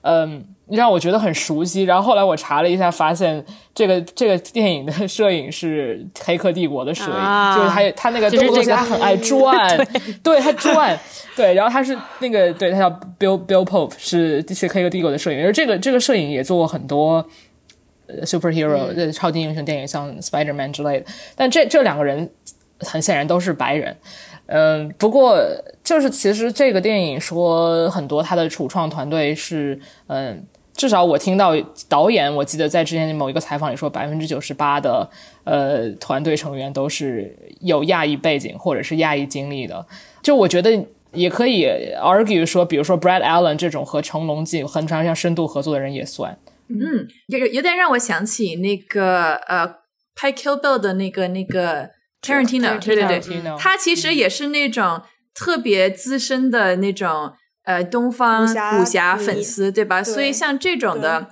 [0.02, 1.84] 嗯，让我觉得很熟悉。
[1.84, 3.46] 然后后来我查了一下，发现
[3.76, 9.88] 这个这个电影的摄影是《黑客帝国》的摄影，就是他他那个动作他很爱 转，
[10.24, 11.00] 对他转，
[11.36, 17.24] 对，然后他是那个对他叫 Bill Bill Pope，是是《黑客帝国》的摄影，而这个这个摄影也做过很多
[18.08, 21.06] 呃 superhero 的超级英雄电影，像 Spider Man 之类的。
[21.36, 22.32] 但这这两个人
[22.80, 23.96] 很显然都是白人。
[24.48, 25.40] 嗯，不过
[25.84, 31.54] 就是其实这个电影说很多，他的主创团队是嗯，至少我听到
[31.88, 35.10] 导演，我记得在之前某一个采访里说，百分之九十八的
[35.46, 39.86] 呃团队成员都是有亚裔背景或者是亚裔经历的。
[40.22, 41.66] 就我觉得也可以
[42.02, 46.38] argue 说，比如说 Brad Allen 这种和成龙进很长时间深度合作的人也算。
[46.68, 49.76] 嗯，有有点让我想起那个呃
[50.14, 51.92] 拍 Kill Bill 的那个那个。
[52.24, 53.20] Tarantino，对对对，
[53.60, 55.02] 他其实也是那种
[55.36, 57.34] 特别资深的那种
[57.64, 58.46] 呃东方
[58.80, 60.02] 武侠粉丝，对吧？
[60.04, 61.30] 所以像这种的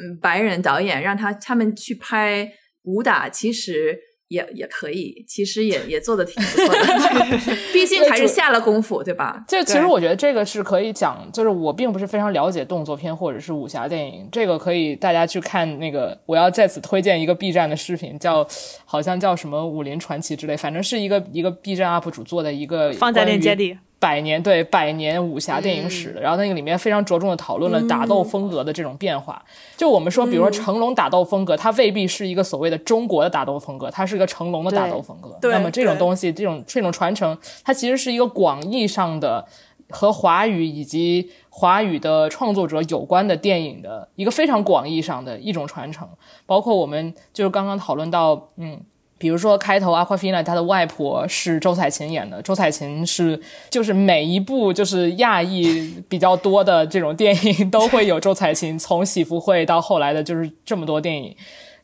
[0.00, 4.00] 嗯白人导演，让他他们去拍武打，其实。
[4.34, 9.44] 也也可以，其实也也做的挺不错的， 毕竟还是下了功夫，对吧？
[9.48, 16.18] 就其实我觉得这个是可以讲，就是我并不是非常了解动作片或者是武侠电影，这个可以大家去看那个。
[16.26, 18.46] 我要在此推荐一个 B 站的视频，叫
[18.84, 23.76] 好像叫什么《武林传奇》之类，反正是一个一个 B 站 UP 主做的一个，放在链接里。
[24.04, 29.42] 百年对百年武侠电影史的，然后那个里面非常着重的讨论了打斗风格的这种变化。
[29.78, 35.38] 就我们说，比如说成龙打斗风格，它未必是一个所谓的中国的打斗风格，它是一个成龙的打斗风格。
[35.48, 39.46] 那么这种东西，这种这种传承，它其实是一个广义上的
[39.88, 46.06] 和华语以及华语的创作者有关的电影的一个非常广义上的一种传承。
[46.44, 48.78] 包括我们就是刚刚讨论到，嗯。
[49.24, 52.42] 比如说，开头阿夸菲娜她的外婆是周采芹演的。
[52.42, 61.34] 周采芹是就是每一部就是亚裔比较多的这种电影都会有周采芹，从《喜福会》到后来的就是这么多电影。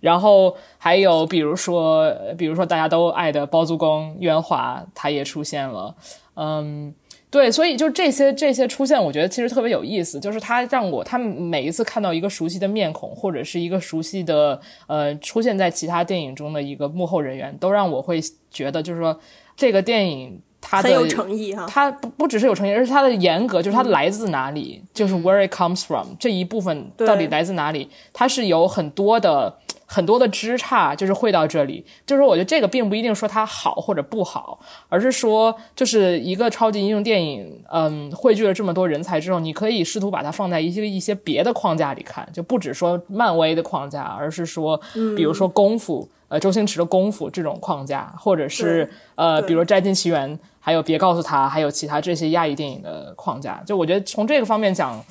[0.00, 5.94] 然后还有比如说，比如说大家都爱的包租公袁华，他也出现了。
[6.34, 6.94] 嗯。
[7.30, 10.18] 对，所以就这些这些出现，我觉得其实特别有意思。
[10.18, 19.18] 就是他让我，他每一次看到一个熟悉的面孔，或者是一个熟悉的呃出现在其他电影中的一个幕后人员，都让我会觉得，就是说
[19.56, 20.40] 这个电影。
[20.62, 21.64] 它的很有诚意哈。
[21.66, 29.56] 它不不只是有诚意，而是它的严格，就是它来自哪里，就是 where it comes from 这一部分到底来自哪里，它是有很多的。
[29.92, 44.80] 很多的枝杈就是会到这里，就是我觉得这个并不一定说它好或者不好，而是说就是一个超级英雄电影，嗯，汇聚了这么多人才之后，你可以试图把它放在一些一些别的框架里看，就不只说漫威的框架，而是说，
[45.16, 55.04] 比如说功夫，呃，周星驰的功夫这种框架，或者是呃，比如《摘金奇缘》，还有别告诉他，还有其他这些亚裔电影的框架，就我觉得从这个方面讲。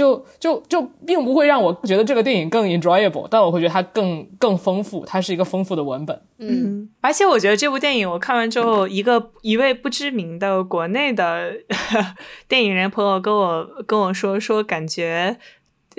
[0.00, 6.22] 就就就并不会让我觉得这个电影更 enjoyable，但我会觉得它更更丰富，它是一个丰富的文本。
[6.38, 11.52] 嗯，而且我觉得这部电影我看完之后，一个一位不知名的国内的
[12.48, 15.36] 电影人朋友跟我跟我说说，感觉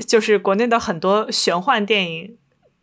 [0.07, 2.37] 就是国内的很多玄幻电影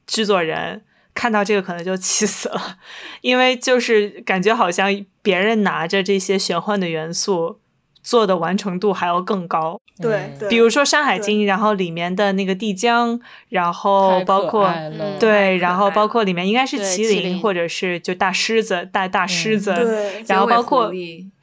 [0.07, 0.83] 制作人
[1.15, 2.79] 看到这个可能就气死了，
[3.23, 7.59] 因为就是感觉好像别人拿着这些玄幻的元素。
[8.09, 14.73] 做的完成度还要更高，对，比如说《山海经》，然后里面的那个帝江，然后包括
[15.21, 20.91] 对，然后包括里面应该是麒麟，或者是就大狮子、大大狮子，然后包括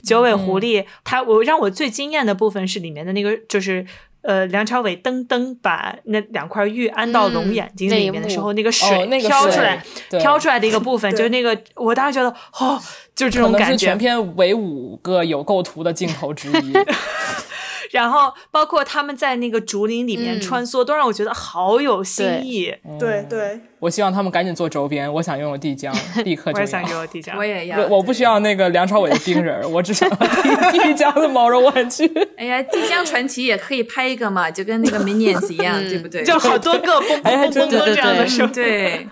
[0.01, 0.83] 九尾狐狸。
[1.03, 3.85] 它我让我最惊艳的部分是里面的那个，就是
[4.25, 12.81] 呃，梁朝伟噔噔把那两块玉安到龙眼睛里面的时候，那个水飘出来，飘出来的一个 部分，就是那个我当时觉得哦。
[13.15, 16.73] 就这种感觉，全片唯五个有构图的镜头之一。
[17.95, 22.75] 然后包括他们在那个竹林里面穿梭，都让我觉得好有新意。
[22.99, 25.11] 对对，我希望他们赶紧做周边。
[25.13, 26.57] 我想拥有帝江， 立刻就。
[26.57, 27.87] 我也想拥有帝江，我也要。
[27.87, 32.05] 我不需要那个梁朝伟的冰人，我只想要帝江的毛绒玩具。
[32.35, 36.21] 哎呀，帝江传奇也可以拍一个嘛，就跟那个 Minions 一样， 对不对？
[36.25, 39.07] 就好多个 蹦蹦蹦蹦这样的，是对。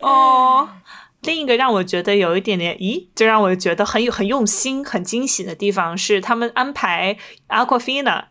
[0.00, 0.68] 哦。
[1.22, 7.16] 另一个让我觉得有一点点，咦，就让我觉得很有很用心、很惊喜的地方是，他们安排
[7.48, 8.24] Aquafina，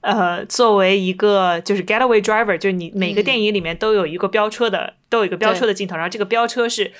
[0.00, 6.92] 呃，作为一个就是 getaway driver，就是你每个电影里面都有一个飙车的，都有一个飙车的镜头，然后这个飙车是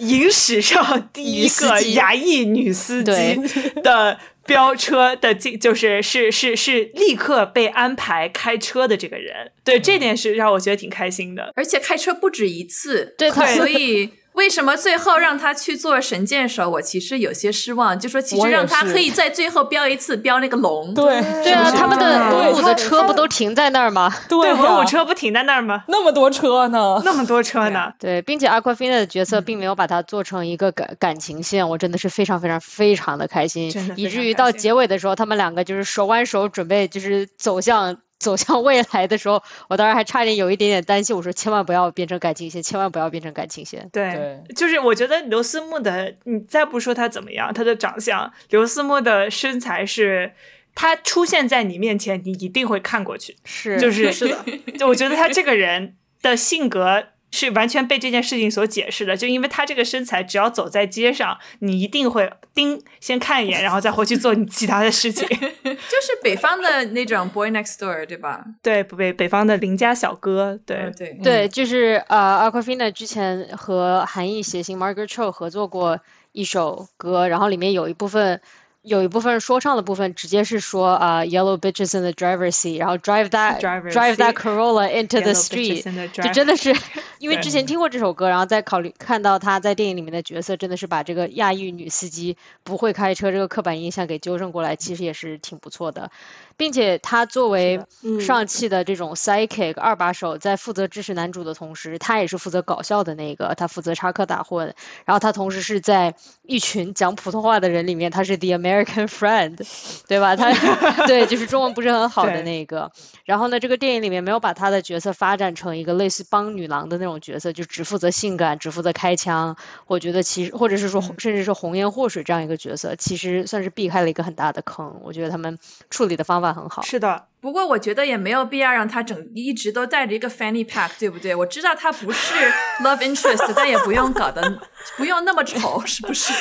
[0.00, 3.12] 影史上 第一个亚裔女司机
[3.82, 14.10] 的飙车的镜，就是是是是立刻被安排开车的这个人，对这点是让我觉得挺开心的，而且开车不止一次，对，所以。
[14.34, 16.68] 为什么最后让他去做神箭手？
[16.68, 17.98] 我其实有些失望。
[17.98, 20.92] 就说其实让他可以在最后标一次标那个龙。
[20.92, 24.12] 对对啊，他们的文武的车不都停在那儿吗？
[24.28, 25.84] 对，文武车不停在那儿吗？
[25.88, 27.00] 那么多车呢？
[27.04, 27.92] 那么多车呢？
[27.98, 37.96] 对，并且 Aquafina 的角色并没有把它做成一个感感情线，我真的是非常非常非常的开心，以至于到结尾的时候，他们两个就是手挽手准备就是走向。
[38.24, 41.14] 走向未来的时候，我当时还差点有一点点担心。
[41.14, 43.86] 我说千万不要变成感情线，千万不要变成感情线。
[43.92, 50.32] 对，就是我觉得刘思慕的，你再不说他怎么样，他的长相，刘思慕的身材是，
[50.74, 53.36] 他出现在你面前，你一定会看过去。
[53.44, 54.36] 是，就是是 的。
[54.78, 57.08] 就我觉得他这个人的性格。
[57.34, 65.26] 是完全被这件事情所解释的，就因为他这个身材，只要走在街上，你一定会盯先看一眼，然后再回去做你其他的事情。
[65.34, 68.44] 就是北方的那种 boy next door，对吧？
[68.62, 75.98] 对，北北方的邻家小哥，对对对，就是呃，Aquafina 之前和韩裔谐星 Margaret Cho 合作过
[76.30, 78.40] 一首歌，然后里面有一部分。
[78.84, 86.74] 有一部分说唱的部分直接是说啊，Yellow bitches in the driver's seat，然后 drive that drive that Corolla into the street， 就真的是
[87.18, 96.10] 因为之前听过这首歌，然后再考虑看到他在电影里面的角色，真的是把这个亚裔女司机不会开车这个刻板印象给纠正过来，其实也是挺不错的。
[96.56, 97.80] 并且他作为
[98.20, 104.72] 上汽的这种 psychic 二把手，在负责支持男主的同时，他也是负责搞笑的那个，他负责插科打诨。
[105.04, 109.58] 然后他同时是在一群讲普通话的人里面，他是 the American friend，
[110.06, 110.36] 对吧？
[110.36, 110.52] 他
[111.06, 112.90] 对，就是中文不是很好的那个。
[113.24, 119.56] 然后呢，这个电影里面没有把他的角色发展成一个类似帮女郎的那种角色，就只负责性感，只负责开枪。
[119.86, 125.00] 我觉得其实，或者是说，甚至是红颜祸水这样一个角色，其实算是避开了一个很大的坑。
[125.02, 125.58] 我觉得他们
[125.90, 126.43] 处理的方法。
[126.52, 127.28] 很好，是的。
[127.40, 131.34] 不过我觉得也没有必要让他整一直都带着一个 fanny pack，对不对？
[131.34, 132.34] 我知道他不是
[132.82, 134.58] love interest，但也不用搞得
[134.96, 136.32] 不用那么丑，是不是？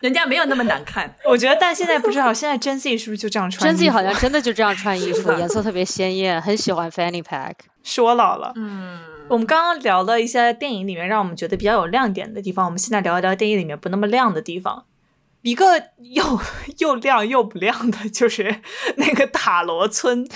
[0.00, 1.12] 人家没有那么难看。
[1.24, 7.54] 我觉得，但现在不知道，现在 j e n Z 是不是就这样穿 j e n Z 好像真的就这样穿衣 服，颜色特别鲜艳，很喜欢 fanny pack。
[7.82, 8.52] 是我老了。
[8.54, 14.84] 嗯，我们刚刚聊了一些电影里面让我们觉得比较有亮点的地方，我们现在聊一聊电影里面不那么亮的地方。
[15.42, 16.40] 一个又
[16.78, 18.62] 又亮又不亮的，就是
[18.96, 20.26] 那个塔罗村。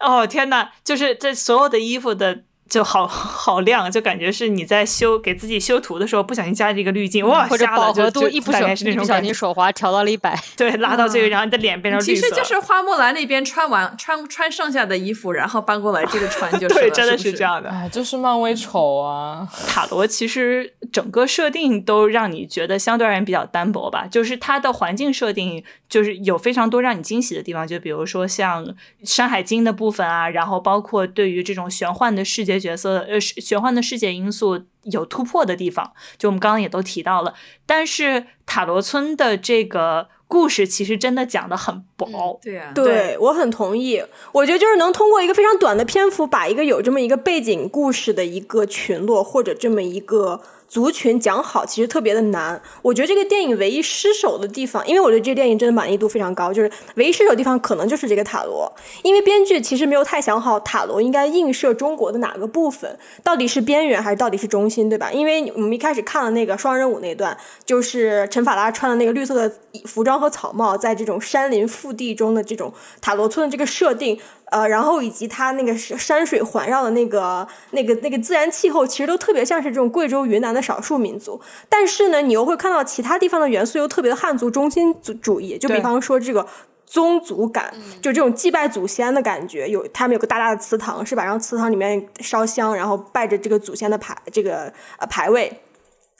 [0.00, 8.66] 哦天呐，就是这所有的衣服的就好 好亮，就感觉是你在修给自己修图的时候不小心加了一个滤镜，哇，或者饱和度一不小。
[8.76, 17.70] 心手滑调到了一百， 对，拉到这个，然后你的脸变成绿色，其实就是花木兰那边穿完穿穿剩下的衣服，然后搬过来这个穿就是 对，真的是这样的。
[17.70, 19.48] 哎，就是漫威丑啊！
[19.68, 28.64] 塔罗其实整个设定都让你觉得相对而言比较单薄吧，就是它的环境设定就是有非常多让你惊喜的地方，就比如说像
[29.04, 37.34] 《山海经》的部分啊，然后包括对于这种玄幻的世界角色呃玄幻的世界因素有突破的地方，就我们刚刚也都提到了。
[37.64, 44.02] 但是塔罗村的这个故事其实真的讲的很薄，对啊、对我很同意，
[44.32, 52.60] 我觉得就是能通过一个非常短的篇幅，把一个有这么一个背景故事的一个群落或者这么一个族群讲好，其实特别的难。
[52.82, 58.70] 我觉得这个电影唯一失手的地方，因为我对这个电影真的满意度非常高，就是唯一失手的地方可能就是这个塔罗，
[59.02, 65.10] 因为编剧其实没有太想好塔罗应该映射中国的哪个部分，到底是边缘还是到底是中心，对吧？
[65.12, 69.54] 因为我们一开始看了那个双人舞那段，就是陈法拉穿的那个绿色的
[69.84, 74.18] 服装和草帽，在这种山林腹地中的这种塔罗村的这个设定，
[74.50, 81.40] 呃，然后以及它那个山水环绕的那个、那个、那个自然气候，其实都特别像是这种贵州、云南的少数民族。
[81.68, 86.46] 但是呢，你又会看到其他地方的元素又特别的汉族中心主主义，就比方说这个。
[86.88, 91.24] 宗族感，就这种祭拜祖先的感觉，有他们有个大大的祠堂，是吧？
[91.24, 95.52] 然后祠堂里面烧香，然后拜着这个祖先的牌，这个呃牌位。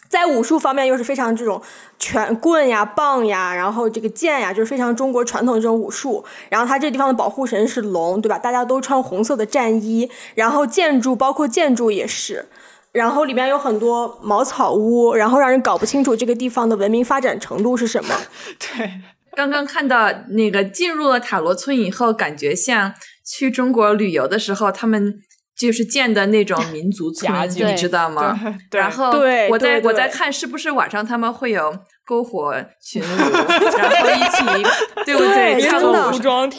[0.08, 1.60] 在武术方面又是非常这种
[1.98, 6.24] 拳棍呀、棒呀，然后这个剑呀，就是非常中国传统的这种武术。
[6.48, 8.38] 然后它这地方的保护神是龙，对吧？
[8.38, 12.46] 大家都穿红色的战衣，然后建筑包括建筑也是。
[12.92, 18.14] 然后里面有很多茅草屋，然后让人搞不清楚这个地方的文明发展程度是什么。
[18.58, 18.90] 对，
[19.36, 25.20] 刚刚看到那个进入了塔罗村以后，感觉像去中国旅游的时候，他们
[25.58, 28.38] 就是建的那种民族 村，夹境你知道吗？
[28.72, 31.72] 然后对我在我在看是不是晚上他们会有
[32.06, 34.44] 篝火群 舞，然后一起
[35.04, 35.60] 对不对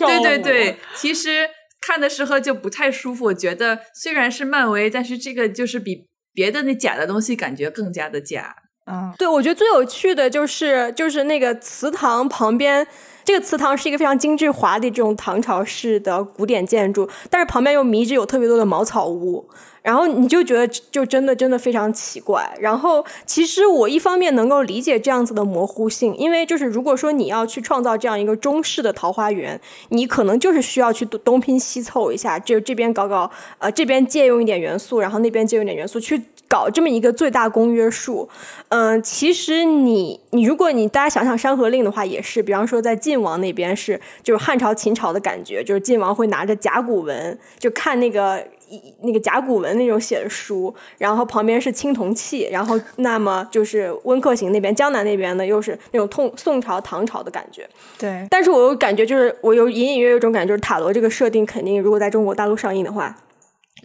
[0.08, 1.48] 对对对，其实
[1.80, 3.26] 看的时候就不太舒服。
[3.26, 8.56] 我觉得虽然是漫威，但是这个就是比别的那假的东西感觉更加的假。
[8.90, 12.88] 嗯，对，我觉得最有趣的就是就是那个祠堂旁边，
[13.26, 19.46] 这个祠堂是一个非常精致华丽这种唐朝式的古典建筑，但是旁边又迷之有特别多的茅草屋，
[19.82, 22.50] 然后你就觉得就真的真的非常奇怪。
[22.62, 29.60] 然后其实我一方面能够理解这样子的模糊性，因为就是如果说你要去创造这样一个中式的桃花源，
[29.90, 36.24] 你可能就是需要去东东拼西凑一下，就这边搞搞，呃，这边借用一点元素，然后那边借用点元素去。
[36.48, 38.30] 搞这么一个最大公约数，
[38.70, 57.68] 嗯、其实你你如果你大家想想《山河令》的话，也是，比方说在晋王那边是就是汉朝秦朝的感觉，就是晋王会拿着甲骨文就看那个一那个甲骨文那种写的书，然后旁边是青铜器，然后那么就是温客行那边江南那边呢又是那种宋宋朝唐朝的感觉，
[57.98, 63.16] 对，但是我又感觉就是我有隐隐约约有一种感觉，就是塔罗这个设定肯定如果在中国大陆上映的话，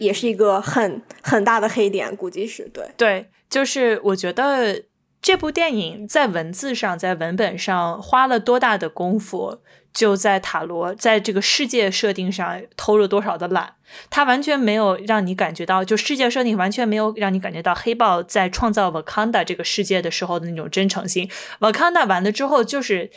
[0.03, 2.85] 也是一个很很大的黑点，估计是对。
[2.97, 4.83] 对，就是我觉得
[5.21, 9.59] 这部电影在文字上、在文本上花了多大的功夫，
[9.93, 13.75] 就在塔罗在这个世界设定上偷了多少的懒。
[14.09, 21.29] 它完全没有让你感觉到，就世界设定完全没有让你感觉到黑豹在创造 Wakanda 这个世界的时候的那种真诚性。
[21.59, 23.11] Wakanda 完了之后，就是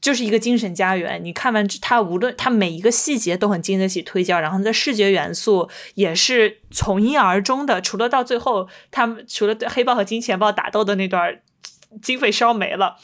[0.00, 1.22] 就是一个精神家园。
[1.24, 7.80] 你看完之它，无论它每一个细节都很经得起推敲，然后它的视觉元素也是从一而终的。
[7.80, 11.40] 除了到最后，他们除了对黑豹和金钱豹打斗的那段
[12.02, 12.96] 经费烧没了，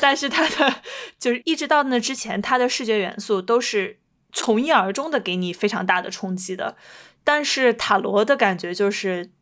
[0.00, 0.82] 但是它的
[1.18, 3.98] 就是一直到那之前，它的视觉元素都是
[4.32, 6.76] 从一而终的给你非常大的冲击的。
[7.24, 9.32] 但是塔罗的感觉就是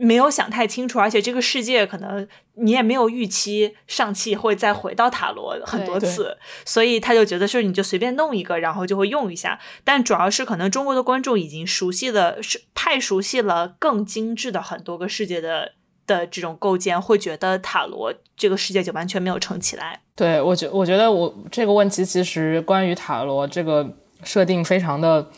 [0.00, 9.58] 没有想太清楚，而且这个世界可能你也没有预期上汽会再回到塔罗很多次，所以他就觉得是你就随便弄一个，然后就会用一下。
[9.82, 15.72] 但主要是可能中国的观众已经熟悉了，是太熟悉了更精致的很多个世界的
[16.06, 20.00] 的这种构建，会觉得塔罗这个世界就完全没有撑起来。
[20.14, 23.88] 对，我觉我觉得我这个问题其实关于塔罗这个
[24.22, 25.28] 设定非常的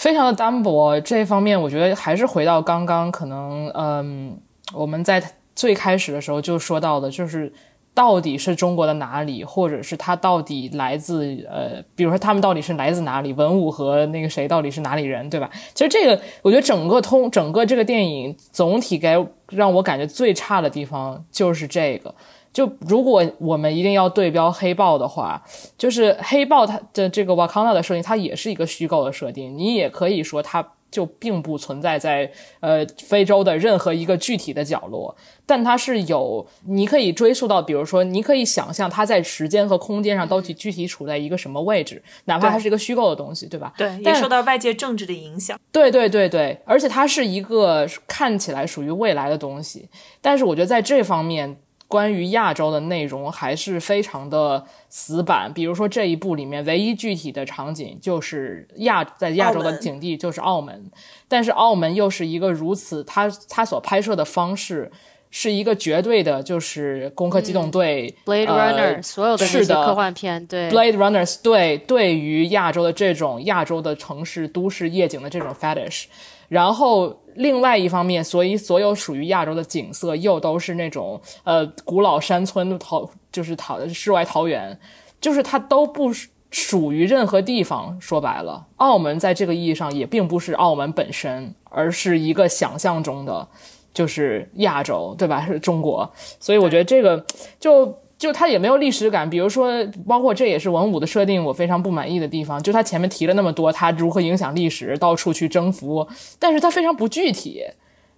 [0.00, 4.34] 非常的单薄，这一方面我觉得还是回到刚刚可能嗯
[4.72, 5.22] 我们在
[5.54, 7.52] 最开始的时候就说到的，就是
[7.92, 15.50] 到底是中国的哪里，或者是他到底来自呃，比如说他们到底是来自哪里，文武和那个谁到底是哪里人，对吧？
[15.74, 22.14] 其实这个我觉得整个通整个这个电影总体给让我感觉最差的地方就是这个。
[22.52, 25.42] 就如果我们一定要对标黑豹的话，
[25.78, 29.56] 就是黑豹它的这个瓦康纳的设定，它也是一个虚构的设定。
[29.56, 32.28] 你也可以说它就并不存在在
[32.58, 43.72] 呃非洲的任何一个具体的角落，但它是有，你可以追溯到，比如说，你可以想象它在时间和空间上到底具体处在一个什么位置，哪怕它是一个虚构的东西，对吧？
[43.76, 45.56] 对，也但受到外界政治的影响。
[45.70, 49.88] 对对对对，而且它是一个看起来属于未来的东西，
[50.20, 51.56] 但是我觉得在这方面，
[51.90, 55.52] 关于亚洲的内容还是非常的死板。
[55.52, 60.90] 比如说这一部里面唯一具体的场景就是亚在亚洲的景地就是澳门，
[61.28, 64.90] 但是澳门又是一个如此，它它所拍摄的方式。
[65.32, 76.06] 是一个绝对的，就是《攻壳机动队》Blade 呃 Runner 所有的那是的些科幻片，对 Blade Runners 对对于亚洲的这种亚洲的城市都市夜景的这种 fetish，
[76.48, 84.78] 然后另外一方面，所以所有属于亚洲的景色又都是那种呃古老山村的桃，就是桃世外桃源，
[85.20, 87.96] 就是它都不属属于任何地方。
[88.00, 93.48] 说白了，澳门在这个意义上也并不是澳门本身，而是一个想象中的。
[93.92, 95.44] 就是亚洲，对吧？
[95.44, 96.08] 是中国，
[96.38, 97.26] 所以我觉得这个
[97.58, 99.28] 就就它也没有历史感。
[99.28, 99.72] 比如说，
[100.06, 102.62] 包括这也是文武的设定，我非常不满意的地方。
[102.62, 106.06] 就他前面提了那么多，他如何影响历史，到处去征服，
[106.38, 107.64] 但是他非常不具体。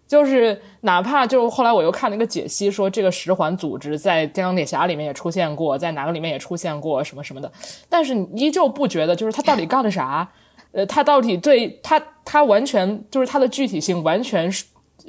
[0.08, 7.50] 就是哪怕就后来我又看了一个解析，说这个十环组织在《钢铁侠》里面也出现过，在哪个里面也出现过什么什么的，
[7.88, 10.28] 但是依旧不觉得就是他到底干了啥？
[10.72, 14.52] 呃，他到底对他他完全就是他的具体性完全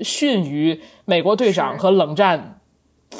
[0.01, 2.59] 逊于美国队长和冷战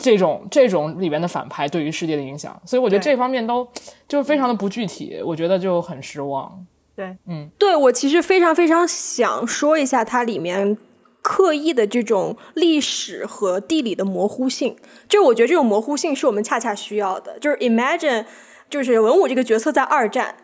[0.03, 3.65] 这种这种里边的反派对于世界的影响，所以我觉得这方面都
[4.05, 6.65] 就是非常的不具体，我觉得就很失望。
[6.93, 10.77] 对，嗯对我其实非常非常想说一下它里面
[11.21, 14.75] 刻意的这种历史和地理的模糊性，
[15.07, 17.39] 就是我觉得这种模糊性是我们恰恰需要的。
[17.39, 18.25] 就是 imagine，
[18.69, 20.35] 就是文武这个角色在二战。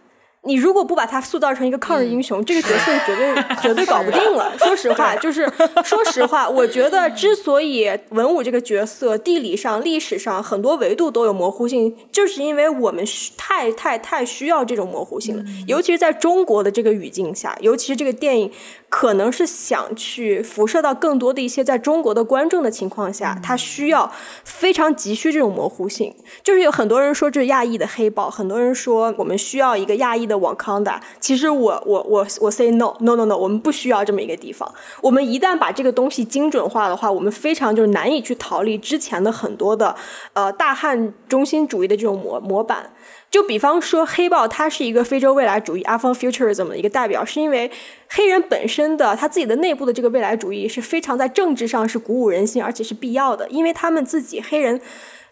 [0.44, 4.58] 你如果不把他塑造成一个抗日英雄，这个角色绝对绝对搞不定了。
[4.58, 5.46] 说实话，就是
[5.84, 15.44] 说实话，我觉得之所以文武这个角色地理上、历史上很多维度都有模糊性，就是因为我们需太太太需要这种模糊性了。
[15.68, 18.50] 尤其是在中国的这个语境下，尤其是这个电影
[18.90, 24.12] 可能是想去辐射到更多的一些在中国的观众的情况下，他需要
[24.44, 26.14] 非常急需这种模糊性。
[26.44, 31.00] 就是有很多人说这是亚裔的黑豹，很多人说我们需要一个亚裔的瓦康达。
[31.20, 34.70] 其实我我我我 say no no no no，我们不需要这么一个地方。
[35.02, 39.96] 我们一旦把这个东西精准化的话，我们非常就是难以去逃离之前的很多的
[40.34, 42.92] 呃大汉中心主义的这种模模板。
[43.32, 47.72] 就比方说，黑豹他是一个非洲未来主义 （Afrofuturism） 的一个代表，是因为
[48.08, 54.82] 黑人本身的他自己的内部的这个未来主义是非常在政治上是鼓舞人心，而且是必要的，因为他们自己黑人。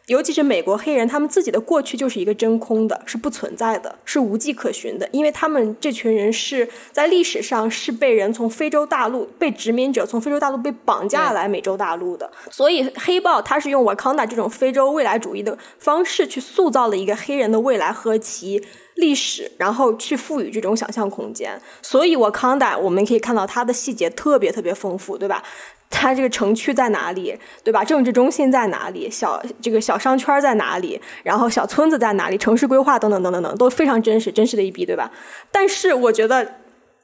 [0.08, 18.64] 尤其是美国黑人，他们自己的过去就是一个真空的，是不存在的，是无迹可寻的，因为他们这群人是在历史上是被人从非洲大陆被殖民者从非洲大陆被绑架来美洲大陆的，所以黑豹它是用瓦康达这种非洲未来主义的方式去塑造了一个黑人的未来和其
[18.96, 21.62] 历史，然后去赋予这种想象空间。
[21.82, 25.44] 所以瓦康达我们可以看到它的细节特别特别丰富，对吧？
[25.90, 27.84] 它这个城区在哪里，对吧？
[27.84, 29.10] 政治中心在哪里？
[29.10, 31.00] 小这个小商圈在哪里？
[31.24, 32.38] 然后小村子在哪里？
[32.38, 35.10] 城市规划等等等等等，都非常真实，真实的一笔，对吧？
[35.52, 36.56] 但是我觉得，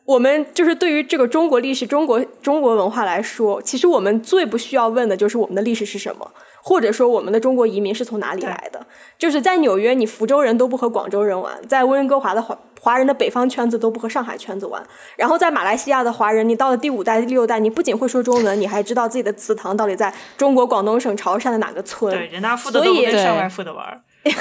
[0.06, 6.30] 我们就是对于这个中国历史、中国中国文化来说，其实我们最不需要问的就是我们的历史是什么，
[6.64, 8.88] 或者说我们的中国移民是从哪里来的。
[9.20, 14.82] 就是在纽约，你福州人都不和广州人玩；在温哥华的华华人的北方圈子都不和上海圈子玩。
[15.18, 22.12] 然后在马来西亚的华人，你到了第五代、第六代，你不仅会说中文，你还知道自己的祠堂到底在中国广东省潮汕的哪个村。
[22.14, 24.02] 对，人大附的所以都不跟上外附的玩儿。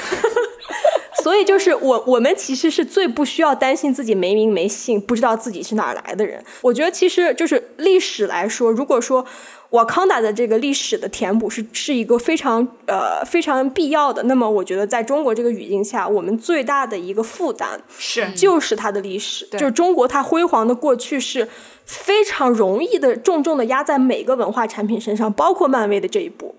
[1.23, 6.43] 所以就是我我们其实是最不需要担心自己没名没姓，不知道自己是哪儿来的人。
[6.61, 9.25] 我觉得其实就是历史来说，如果说
[9.69, 21.47] 瓦康达的这个历史的填补是是一个非常呃非常必要的，那么我觉得在中国这个语境下，我们最大的一个负担是就是它的历史，对就是中国它辉煌的过去是
[21.85, 26.53] 非常容易的重重的压在每个文化产品身上，包括漫威的这一步。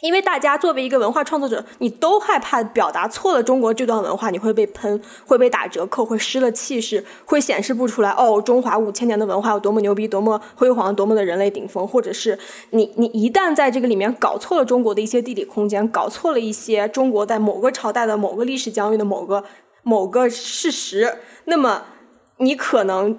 [0.00, 12.38] 因为大家作为一个文化创作者，你都害怕表达错了中国这段文化，你会被喷，会被打折扣，会失了气势，会显示不出来哦，中华五千年的文化有多么牛逼，多么辉煌，多么的人类顶峰，或者是
[12.70, 19.44] 你你一旦在这个里面搞错了中国的一些地理空间，搞错了一些中国在某个朝代的某个历史疆域的某个
[19.82, 21.84] 某个事实，那么
[22.38, 23.18] 你可能。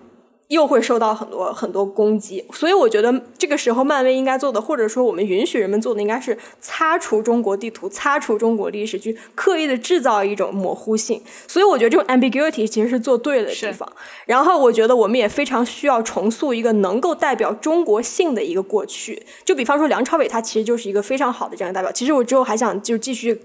[0.51, 11.21] 又会受到很多很多攻击，所以我觉得这个时候漫威应该做的，或者说我们允许人们做的，应该是擦除中国地图，擦除中国历史，去刻意的制造一种模糊性。
[11.47, 13.89] 所以我觉得这种 ambiguity 其实是做对的地方。
[14.25, 19.25] 然后我觉得我们也非常需要重塑一个能够代表中国性的一个过去。
[19.45, 21.89] 就比方说梁朝伟，他其实就是一个非常好的这样的代表。
[21.93, 23.41] 其实我之后还想就继续，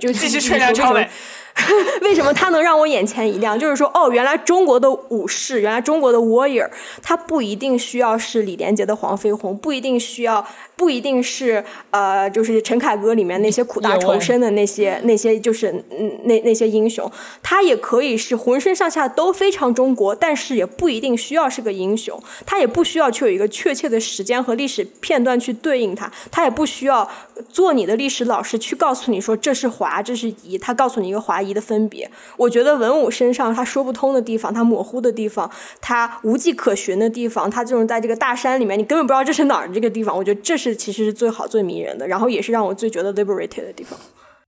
[0.00, 1.08] 就继续吹梁朝伟。
[2.02, 3.58] 为什么他能让我眼前一亮？
[3.58, 6.68] 就是说，哦，原来中国的武士，原来中国的 warrior，
[7.02, 10.44] 他不一定需要是李连杰的黄飞鸿，不一定需要，
[10.76, 17.10] 不一定是呃，就是陈凯歌里面那些苦大仇深的那些那些，就是嗯那那些英雄，
[17.42, 27.08] 他也可以是浑身上下都非常中国，但是也不一定需要是个英雄，他也不需要去有一个确切的时间和历史片段去对应他，他也不需要
[27.50, 31.41] 做你的历史老师去告诉你说这是华，这是夷，他告诉你一个华。
[31.42, 43.98] 疑的分别，我觉得文武身上他说不通的地方，他模糊的地方，他无迹可寻的地方，他这种在这个大山里面，你根本不知道这是哪儿这个地方，我觉得这是其实是最好最迷人的，然后也是让我最觉得 liberated 的地方。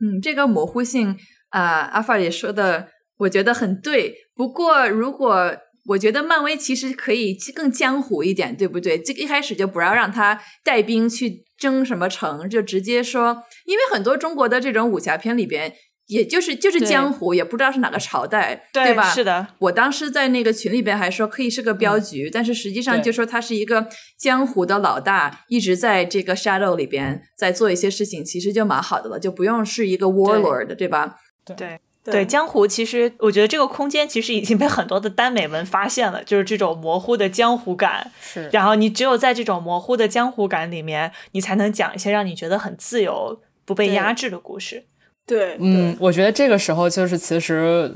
[0.01, 1.17] 嗯，这个模糊性
[1.51, 2.89] 啊，阿法也说的，
[3.19, 4.15] 我觉得很对。
[4.37, 5.55] 不过，如果
[5.87, 8.99] 我觉得漫威其实可以更江湖一点，对不对？
[8.99, 15.73] 这个一开始就不要让他带兵去争什么城，就直接说，因为很多中国的这种武侠片里边。
[16.07, 19.11] 也就是就是江湖，也不知道是哪个朝代，对吧？
[19.11, 19.47] 是的。
[19.59, 23.89] 我当时在那个群里边还说可以是个镖局，但是实际上就说他是一个
[24.19, 31.17] 江湖的老大，一直在这个 shadow 里边在做一些事情，其实就蛮好的了，就不用是一个 warlord，对吧？
[31.57, 38.13] 对对，江湖其实我觉得这个空间其实已经被很多的耽美文发现了，就是这种模糊的江湖感。
[38.21, 38.51] 是。
[38.53, 44.85] 然后你只有在这种模糊的江湖感里面，你才能讲一些让你觉得很自由、不被压制的故事。
[45.27, 47.91] 对，嗯，我觉得这个时候就是其实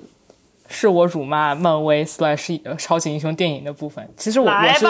[0.66, 4.08] 是我辱骂漫威 slash 超级英雄电影的部分。
[4.16, 4.86] 其实我我是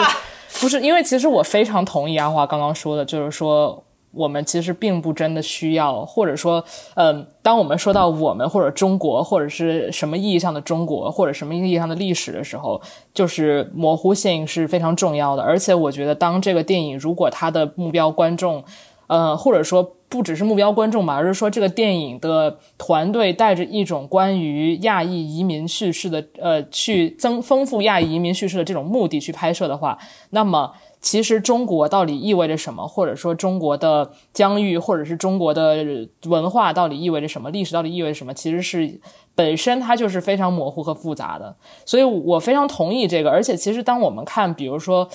[0.61, 6.63] 不是因为其实我非常同意阿华刚刚说的，就是说我们其实并不真的需要，或者说，
[6.95, 12.81] 嗯，当我们说到我们或者中国或者是什么意义上的中国或者什么意义上的历史的时候，
[13.13, 15.43] 就是模糊性是非常重要的。
[15.43, 18.63] 而且我觉得，当这个电影如果它的目标观众，
[19.07, 19.97] 呃，或者说。
[20.09, 29.99] 不只是目标观众吧，而是说这个电影的团队带着一种关于亚裔移民叙事的，呃，去增丰富亚裔移民叙事的这种目的去拍摄的话，
[30.31, 35.85] 那么其实中国到底意味着什么，或者说中国的疆域，或者是中国的
[36.25, 38.99] 文化到底意味着什么，历史到底意味着什么，其实是
[39.35, 41.55] 本身它就是非常模糊和复杂的。
[41.85, 45.07] 所以我非常同意这个，而且其实当我们看，比如说。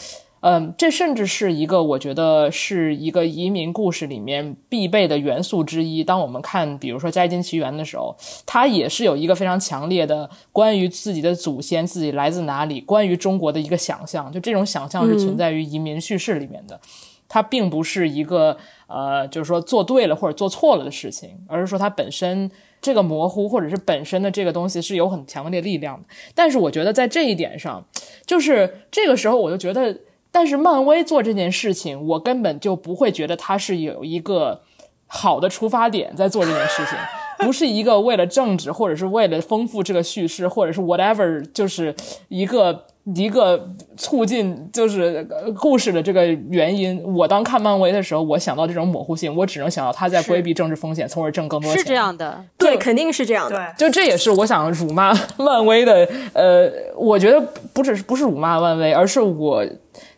[0.47, 6.05] 嗯，这甚至是一个我觉得是一个移民故事里面必备的元素之一。
[6.05, 8.15] 当我们看，比如说《摘金奇缘》的时候，
[8.45, 14.31] 它也是有一个非常强烈的关于自己的祖先、自己来自哪里、关于中国的一个想象。
[14.31, 16.79] 就这种想象是存在于移民叙事里面的，
[17.27, 18.55] 它并不是一个
[18.87, 22.51] 呃，就是说做对了或者做错了的事情，而是说它本身
[22.83, 26.05] 这个模糊或者是本身的这个东西是有很强烈力量的。
[26.35, 27.83] 但是我觉得在这一点上，
[28.27, 29.99] 就是这个时候我就觉得。
[30.35, 34.63] 但是漫威做这件事情，我根本就不会觉得他是有一个
[35.07, 36.99] 好的出发点在做这件事情，
[37.47, 41.95] 不是一个为了政治，或者是为了丰富这个叙事，或者是 whatever，就是
[42.27, 45.25] 一个一个促进就是
[45.57, 47.01] 故事的这个原因。
[47.15, 51.79] 我当看漫威的时候，我想到这种模糊性，我只能想到他在规避政治风险，从而挣更多钱。
[51.79, 53.73] 是这样的，对，肯定是这样的。
[53.79, 56.09] 就这也是我想辱骂 漫威的。
[56.33, 57.41] 呃，我觉得
[57.73, 59.65] 不只是不是辱骂漫威，而是我。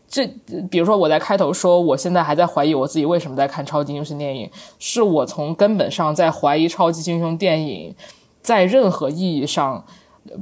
[0.09, 0.27] 这，
[0.71, 4.49] 比如说我在开头说，我现在还在怀疑我自己为什么在看超级英雄电影，
[4.79, 7.95] 是我从根本上在怀疑超级英雄电影
[8.41, 9.85] 在任何意义上，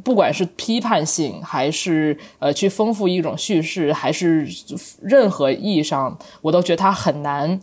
[0.05, 4.47] 不管是批判性，还是呃去丰富一种叙事，还是
[5.03, 7.59] 任何意义上，我都觉得它很难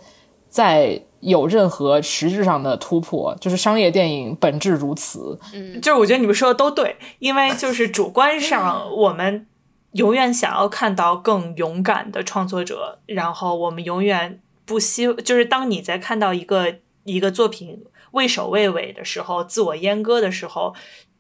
[0.50, 3.36] 在有任何实质上的突破。
[3.40, 9.46] 就是商业电影本质如此，嗯，就是我觉得你们说的都对，因为就是主观上我们。
[9.94, 20.74] 永远想要看到更勇敢的创作者，然后我们永远不希，就是当你在看到一个一个作品畏首畏尾的时候，自我阉割的时候，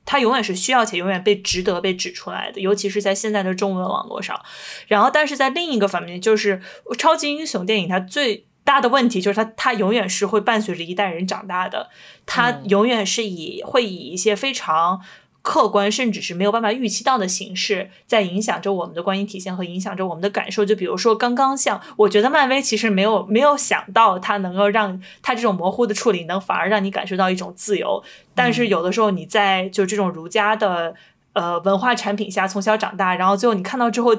[0.05, 4.39] 它永远是需要且永远被值得被指出来的，尤其是在现在的中文网络上。
[4.87, 6.61] 然后，但是在另一个方面，就是
[6.97, 11.89] 超级英雄电影它最大的问题就是它它永远是会伴随着一代人长大的，
[12.25, 15.01] 它永远是以会以一些非常。
[15.41, 20.63] 客观甚至是没有办法预期到的形式，在影响着我们的观影体验和影响着我们的感受。
[20.63, 28.03] 就比如说，刚刚像我觉得漫威其实没有没有想到它能够让它这种模糊的处理能反而让你感受到一种自由。
[28.35, 30.93] 但是有的时候你在就这种儒家的
[31.33, 34.15] 呃文化产品下从小长大，然后最后你看到之后，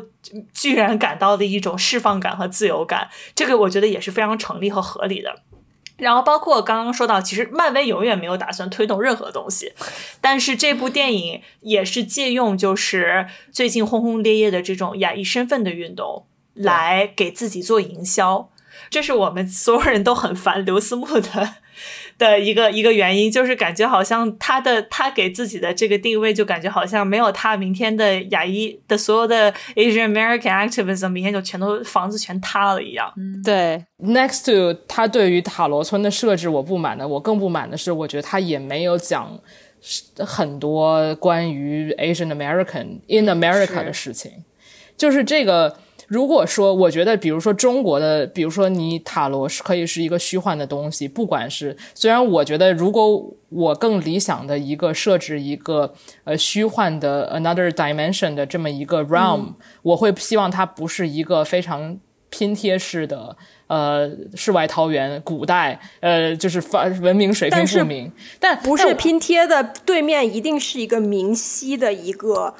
[0.52, 5.36] 居然感到的一种释放感和自由感，这个我觉得也是非常成立和合理的。
[6.02, 9.72] 然后包括刚刚说到，其实漫威永远没有打算推动任何东西，
[10.20, 18.50] 但是这部电影也是借用就是最近轰轰烈烈的这种亚裔身份的运动来给自己做营销，
[18.90, 21.54] 这是我们所有人都很烦刘思慕的
[22.18, 33.12] 的一个一个原因，就是感觉好像他的他给自己的这个定位，就感觉好像没有他，明天的亚裔的所有的 Asian American activism，明天就全都房子全塌了一样。
[33.44, 39.38] 对，Next to 他对于塔罗村的设置，我不满的，我更不满的是，我觉得他也没有讲
[40.18, 44.32] 很多关于 Asian American in America 的事情。
[44.96, 45.76] 就是这个，
[46.12, 55.94] 如果说我觉得，比如说中国的，比如说你塔罗是可以是一个虚幻的东西，不管是虽然我觉得，如果我更理想的一个设置一个
[56.24, 61.98] 呃虚幻的 another dimension 的这么一个 realm，、我会希望它不是一个非常
[62.28, 63.34] 拼贴式的。
[63.68, 72.52] 呃，世外桃源，古代，呃，就是发文明水平不明，但不是拼贴的，对面一定是一个明晰的一个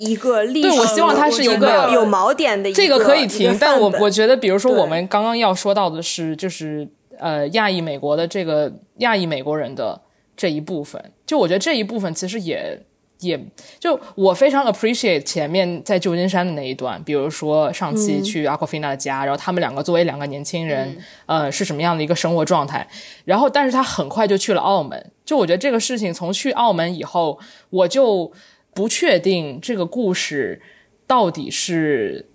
[0.00, 6.88] 一个历史的，对我希望它是一个有锚点的一个，这个可以停但我我觉得，比如说我们刚刚要说到的是，就是
[7.18, 10.00] 呃，亚裔美国的这个亚裔美国人的
[10.34, 12.82] 这一部分，就我觉得这一部分其实也
[13.20, 13.38] 也
[13.78, 20.96] 就我非常 appreciate 前面在旧金山的那一段，比如说上期去 Aquafina 的家，然后他们两个作为两个年轻人，
[21.26, 22.88] 呃，是什么样的一个生活状态，
[23.26, 27.38] 然后但是他很快就去了澳门，就我觉得这个事情从去澳门以后，
[27.68, 28.32] 我就
[28.74, 30.60] 不确定这个故事
[31.06, 32.28] 到底是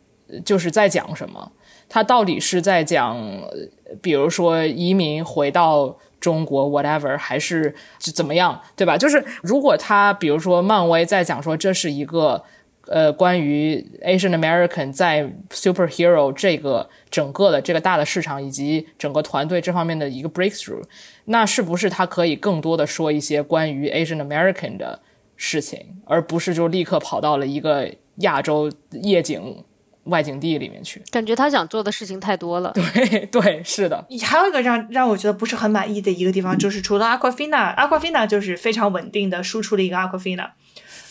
[0.43, 1.51] 就是在讲什么。
[1.87, 3.15] 他到底是在讲，
[4.01, 8.97] 比如说移民回到中国，whatever，还是怎么样，对吧？
[8.97, 12.43] 就是如果他比如说漫威在讲说这是一个
[12.87, 20.83] 呃关于 Asian American 在 superhero 这个整个的这个大的市场以及整个团队这方面的一个 breakthrough，
[21.25, 24.99] 那是不是他可以更多的说一些关于 Asian American 的
[25.35, 29.63] 事情，而不是就立刻跑到了一个亚洲夜景
[30.05, 31.01] 外景地里面去？
[31.11, 32.71] 感觉他想做的事情太多了。
[32.73, 40.51] 对 对，是的，还有一个让让我觉得不是很满意的一个地方，就是除了 Aquafina，Aquafina 就是非常稳定的输出了一个 Aquafina，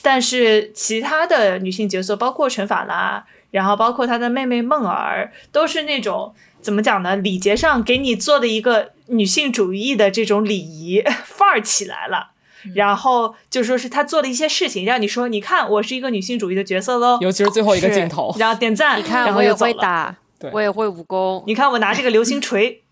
[0.01, 7.17] 但是其他的女性角色，包括陈法拉，然后包括她的妹妹梦儿，都是那种怎么讲呢？
[7.17, 12.34] 礼节上给你做的一个女性主义的这种礼仪 范儿起来了。
[12.75, 17.19] 然后就说是他做了一些事情，让你说，你看我是一个女性主义的角色喽。
[17.21, 19.53] 尤其是最后一个镜头，然后点赞，你看，然后我也。
[19.55, 22.83] 会打对，我也会武功你看我拿这个流星锤，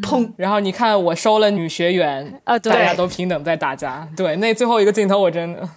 [0.00, 2.58] 砰，然后你看我收了女学员，啊！
[2.58, 4.08] 大家，都平等在打架。
[4.16, 5.68] 对，那最后一个镜头我真的，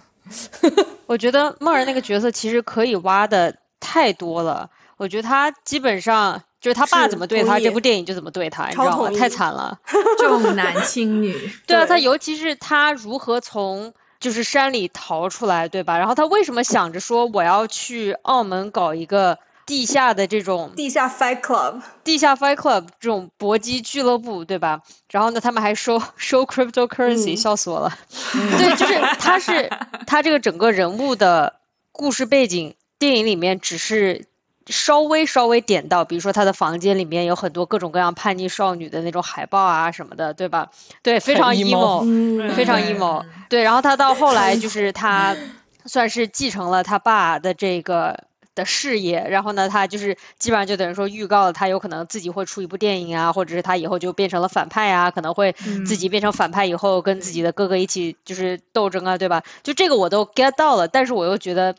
[1.06, 4.70] 我觉得梦儿那个角色其实可以挖的太多了。
[4.96, 9.10] 我觉得他基本上就是他爸怎么对他，这部电影就怎么对他，你知道吗？
[9.10, 9.78] 太惨了。
[10.18, 11.34] 重男轻女。
[11.66, 15.98] 对啊，他尤其是他如何从就是山里逃出来，对吧？
[15.98, 24.80] 然后他为什么想着说我要去澳门搞一个地下的这种地下 Fight Club，地下 Fight Club 这种搏击俱乐部，对吧？
[25.10, 27.92] 然后呢，他们还收 收 cryptocurrency，、嗯笑死我了。
[28.32, 29.68] 对，就是他是
[30.06, 31.60] 他这个整个人物的
[31.92, 34.24] 故事背景，电影里面只是
[34.66, 40.68] 稍微稍微点到，比如说他的房间里面有很多各种各样叛逆少女的那种海报啊什么的，对吧？
[41.02, 43.24] 对，非常 emo 嗯，非常对 emo。
[43.48, 45.36] 对，然后他到后来就是 他
[45.84, 48.24] 算是继承了他爸的这个
[48.56, 55.52] 的事业，然后呢，他就是基本上就等于说预告了他有可能自己会出一部电影啊，或者是他以后就变成了反派啊，可能会
[55.86, 59.42] 自己变成反派以后跟自己的哥哥一起就是斗争啊，对吧？
[59.62, 61.76] 就这个我都 get 到了，但是我又觉得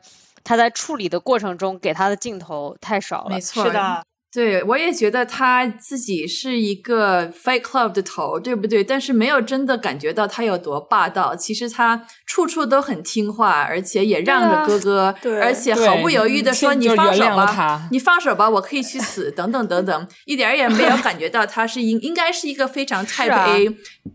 [0.48, 3.41] 他在处理的过程中给他的镜头太少了没。
[3.41, 8.82] 错，是的，对，我也觉得他自己是一个 Fight Club 的头，对不对？
[8.82, 11.36] 但是没有真的感觉到他有多霸道。
[11.36, 23.54] 其实他处处都很听话，而且也让着哥哥，对而且毫不犹豫的说：“你放手吧，你放手吧，我可以去死，等等等等，一点儿也没有感觉到他是应应该是一个非常 Type 啊、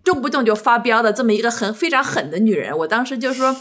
[0.02, 2.74] 动不动就发飙的这么一个很非常狠的女人。
[2.78, 3.54] 我当时就说。”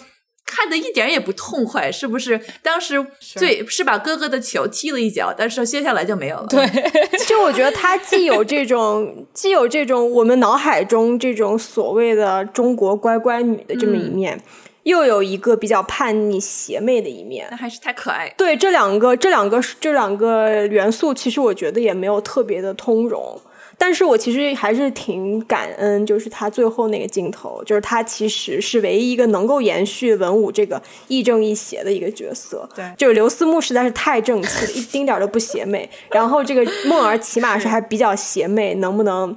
[0.46, 2.40] 看的一点也不痛快，是不是？
[2.62, 2.96] 当时
[3.36, 6.48] 对是把哥哥的球踢了一脚，但是接下来就没有了。
[6.50, 6.66] 对，
[7.26, 14.42] 就我觉得他既有这种，既有这种我们脑海中这种所谓的中国乖乖女的这么一面，
[14.84, 17.56] 又有一个比较叛逆邪魅的一面那。
[17.56, 18.34] 还是太可爱。
[18.38, 23.40] 对这两个，这两个，这两个元素，其实我觉得也没有特别的通融。
[23.82, 32.70] 但是我其实还是挺感恩，就是他最后那个镜头，就是他其实是唯一一个能够延续文武这个亦正亦邪的一个角色。
[32.76, 35.90] 对就是刘思慕实在是太正气了，一丁点儿都不邪魅。
[36.12, 39.36] 然后这个梦儿起码是还比较邪魅，能不能？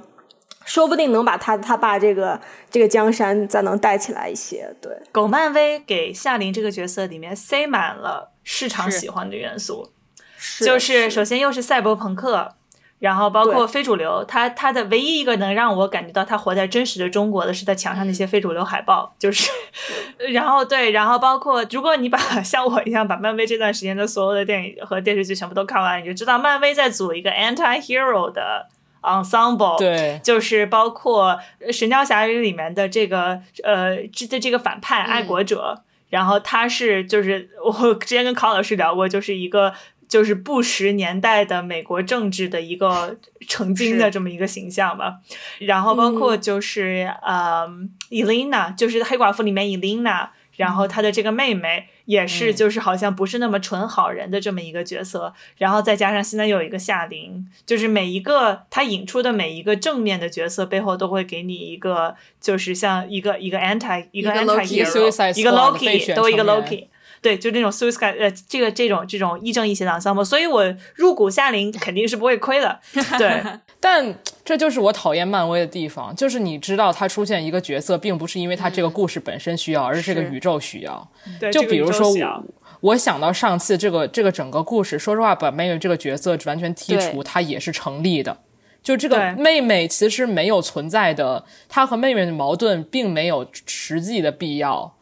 [0.63, 2.39] 说不定能把他他爸这个
[2.69, 9.89] 这个江山再能带起来一些，对，狗漫威给夏琳这个角色里面塞满了市场喜欢的元素，
[10.37, 12.55] 是就是首先又是赛博朋克，
[12.99, 19.51] 然后包括非主流，他他的唯一一个能让我感觉到他活在真实的中国的是在墙上那些非主流海报，就是，
[20.31, 28.67] 然后对，然后包括如果你把 像我一样把漫威这段时间的所有的电影和电视剧全部都看完，你就知道漫威在组一个 anti hero 的
[29.01, 31.37] ensemble，对，就是包括
[31.71, 39.71] 《神雕侠侣》里面的这个呃这的这个反派爱国者，然后他是就是 我之前跟考老师聊过，就是一个
[40.15, 43.17] 就是布什年代的美国政治的一个
[43.49, 45.15] 成精的这么一个形象吧。
[45.59, 47.67] 然后包括就是、呃
[48.09, 50.29] ，Elena，就是黑寡妇里面 Elena。
[50.55, 66.87] 然后她的这个妹妹也是，就是好像不是那么纯好人的这么一个角色，然后再加上现在有一个夏琳，就是每一个他引出的每一个正面的角色背后都会给你一个，就是像一个一个 anti 一个 anti Loki Suicide hero 一个 Loki 都一个 Loki。
[67.25, 70.63] 对，就那种 suicide 呃，这个这种这种亦正亦邪的 ensemble，所以我
[70.93, 72.79] 入股夏琳肯定是不会亏的。
[73.17, 73.41] 对，
[73.79, 81.09] 但这就是我讨厌漫威的地方，就是你知道他出现一个角色，并不是因为他这个故事本身需要，而是这个宇宙需要。
[81.39, 82.45] 对，就比如说我，
[82.81, 88.37] 我想到上次这个这个整个故事，说实话，把妹妹这个角色完全剔除，对它也是成立的。
[88.83, 94.95] 就这个妹妹其实没有存在的，她和妹妹的矛盾并没有实际的必要。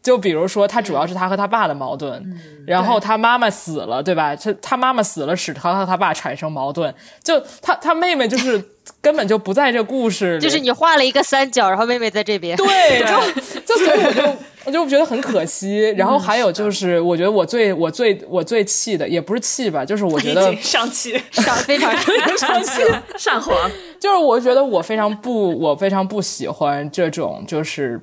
[0.00, 2.24] 就比如说，他主要是他和他爸的矛盾，
[2.66, 4.34] 然后他妈妈死了，对吧？
[4.36, 6.94] 他他妈妈死了，使他和他爸产生矛盾。
[7.22, 8.62] 就他他妹妹就是
[9.02, 12.56] 根本就不在这故事里，就是你画了一个三角，然后妹妹在这边。
[12.56, 14.36] 对，就就所以我就
[14.66, 15.90] 我就觉得很可惜。
[15.96, 21.20] 然后还有就是，我觉得我最我最我最气的也不是气吧，就是我觉得 上气。
[21.32, 21.92] 上非常
[22.38, 22.82] 上气，
[23.18, 23.52] 上火，
[24.00, 28.00] 就是我觉得我非常不我非常不喜欢这种就是。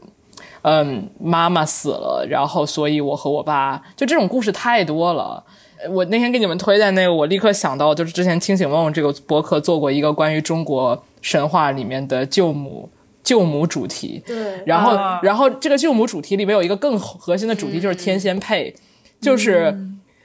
[0.67, 5.43] 嗯，妈妈死了，然后所以我和我爸就这种故事太多了。
[5.91, 12.89] 我那天给你们推荐那个，我立刻想到就是之前清醒梦这个博客做过一个关于中国神话里面的救母
[13.23, 14.23] 救母主题。
[14.25, 18.73] 对然后，啊然后这个救母主题里面有一个更核心的主题，就是天仙配，
[19.21, 19.77] 就是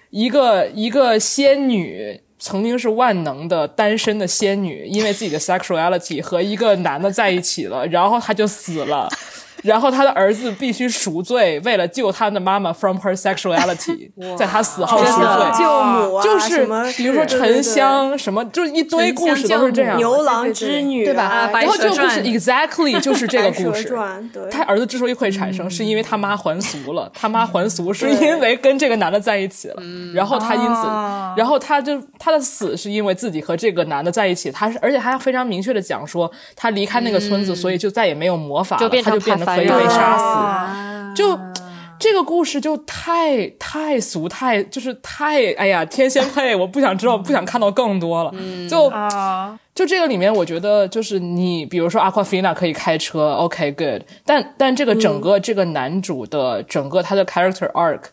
[0.09, 2.22] 一个一个仙女。
[2.43, 9.07] 曾经是万能的单身的仙女，因为自己的 sexuality 和一个男的在一起了，然后她就死了，
[9.65, 15.59] 然后他的儿子必须赎罪，为了救他的妈妈 from her sexuality， 在他死后赎罪。
[15.59, 21.51] 救母啊，就是比如说沉香什么，就是一堆故事都是这样，牛郎织女对吧？
[21.53, 23.97] 然后这个故事 exactly 就是这个故事。
[24.51, 27.11] 他儿子之所以会产生，是因为他妈还俗了。
[27.15, 29.83] 他妈还俗是因为跟这个男的在一起了，
[30.15, 34.51] 然后他因此，哦然后他就他的死是因为自己和这个男的在一起。
[34.51, 40.25] 他是而且还非常明确的讲说，他离开那个村子，所以就再也没有魔法了，就变成他就变得可以被杀死。
[40.25, 41.39] 啊就
[41.99, 48.33] 这个故事就太太俗，太就是太哎呀，天仙配，我不想知道，不想看到更多了。
[48.71, 58.05] 就啊，就这个里面，我觉得就是你，比如说 Aquafina 可以开车，OK good，但但这个整个这个男主的整个他的 character arc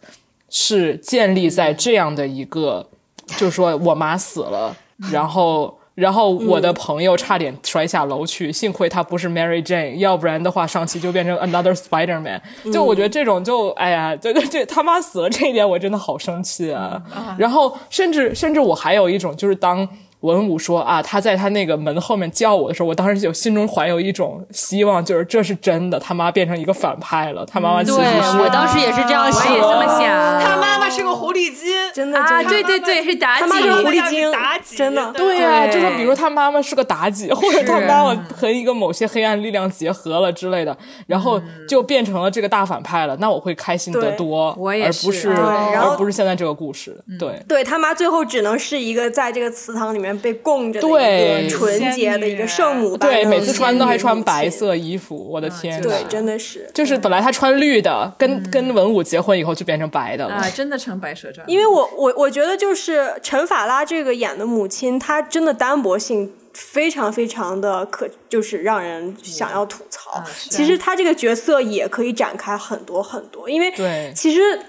[0.50, 2.90] 是建立在这样的一个，
[3.38, 4.76] 就是说我妈死了，
[5.14, 5.80] 然后。
[5.98, 12.40] 然后我的朋友差点摔下楼去，幸亏他不是 Mary Jane，要不然的话上期就变成 Another Spider Man。
[12.72, 17.02] 就我觉得这种就哎呀，这这这他妈死了这一点我真的好生气啊！
[17.40, 19.90] 然后甚至甚至我还有一种就是当。
[20.22, 30.08] 文武说啊，他在他那个门后面叫我的时候，我当时就心中怀有一种希望，就是这是真的，他妈变成一个反派了，他妈妈其实对是我当时也是这样我想也这么想。
[30.42, 32.50] 他妈妈是个狐狸精，真的啊，真的。
[32.50, 33.42] 对对对，是妲己。
[33.42, 33.90] 他妈就是狐。
[33.90, 35.12] 狸精妲己，真的。
[35.14, 35.74] 对呀、对。
[35.74, 40.76] 就是比如他妈妈是个妲己，或者他妈妈和一个某些黑暗力量结合了之类的，
[41.08, 45.36] 然后就变成了这个大反派了，那我会开心得多，我也而不是是对
[45.74, 47.44] 然后而不是现在这个故事，对。
[47.48, 54.48] 对他妈最后只能是一个在这个祠堂里面被供着的对一个纯洁的一个圣母对，每次穿都还穿白。
[54.58, 55.88] 色衣服，我的天呐！
[55.88, 60.34] 对，真的是，就是本来他穿绿的，跟跟文武结婚以后就变成白的了。
[60.34, 70.24] 啊，真的成白蛇传，因为我我我觉得就是陈法拉这个演的母亲，她真的单薄性非常非常的可，就是让人想要吐槽。
[70.50, 74.60] 其实她这个角色也可以展开很多很多，因为对其实。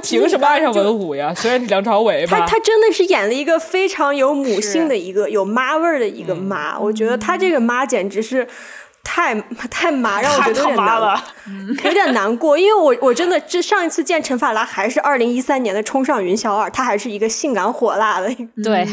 [0.00, 1.32] 其就是他凭什么爱上文武呀？
[1.34, 8.46] 虽然是梁朝伟吧，他他真的是演了一个非常有母性的一个有妈味儿的一个妈，我觉得他这个妈简直是。
[9.06, 9.32] 太
[9.70, 11.22] 太麻，让我觉得有点难，
[11.84, 12.58] 有点难过。
[12.58, 18.28] 因为我我真的这上一次见陈法拉还是二零一三年的《冲上云霄二》，他还是一个性感火辣的。
[18.64, 18.84] 对，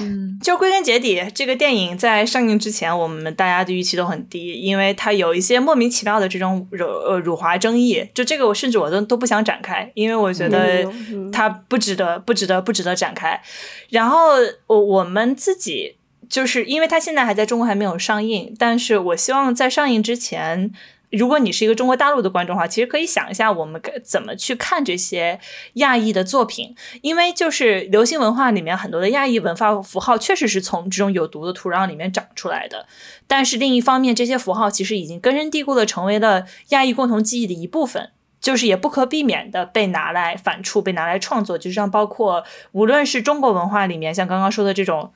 [0.41, 8.07] 就归根结底，这个电影在上映之前，我们大家的预期都很低，因为它有一些莫名其妙的这种辱呃辱华争议。
[8.13, 10.87] 就这个，我甚至我都都不想展开，因为我觉得
[11.31, 13.41] 它不值得，不值得，不值得展开。
[13.89, 14.33] 然后
[14.67, 15.97] 我我们自己。
[16.29, 20.71] 就是因为它现在还在中国还没有上映，但是我希望在上映之前，
[21.11, 25.39] 如果你是一个中国大陆的观众的话，其实可以想一下我们该怎么去看这些
[25.73, 32.87] 亚裔的作品，因为就是流行文化里面很多的亚裔文化符号确实是从这种有毒的土壤里面长出来的，
[33.27, 38.09] 但是另一方面，这些符号其实已经根深蒂固的成为了亚裔共同记忆的一部分，
[38.41, 45.11] 就是也不可避免的被拿来反刍，被拿来创作，就像包括无论是中国文化里面，像刚刚说的这种。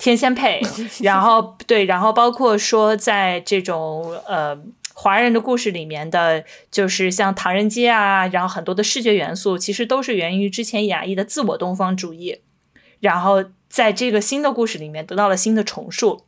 [0.00, 0.62] 天仙配，
[1.04, 4.58] 然后对，然后包括说在这种呃
[4.94, 12.40] 华人的故事里面的，就是像唐人街啊，然后很多的视觉元素，其实都是源于之前雅裔的自我东方主义，
[13.00, 16.24] 然后在这个新的故事里面得到了新的重塑。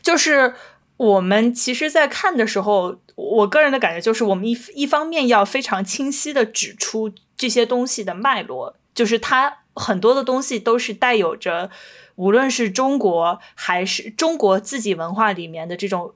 [0.00, 0.54] 就是
[0.96, 11.72] 我们其实，在看的时候，我个人的感觉就是，我们一一方面要非常清晰的指出这些东西的脉络，就是它很多的东西都是带有着。
[12.16, 16.14] 无论是中国还是中国自己文化里面的这种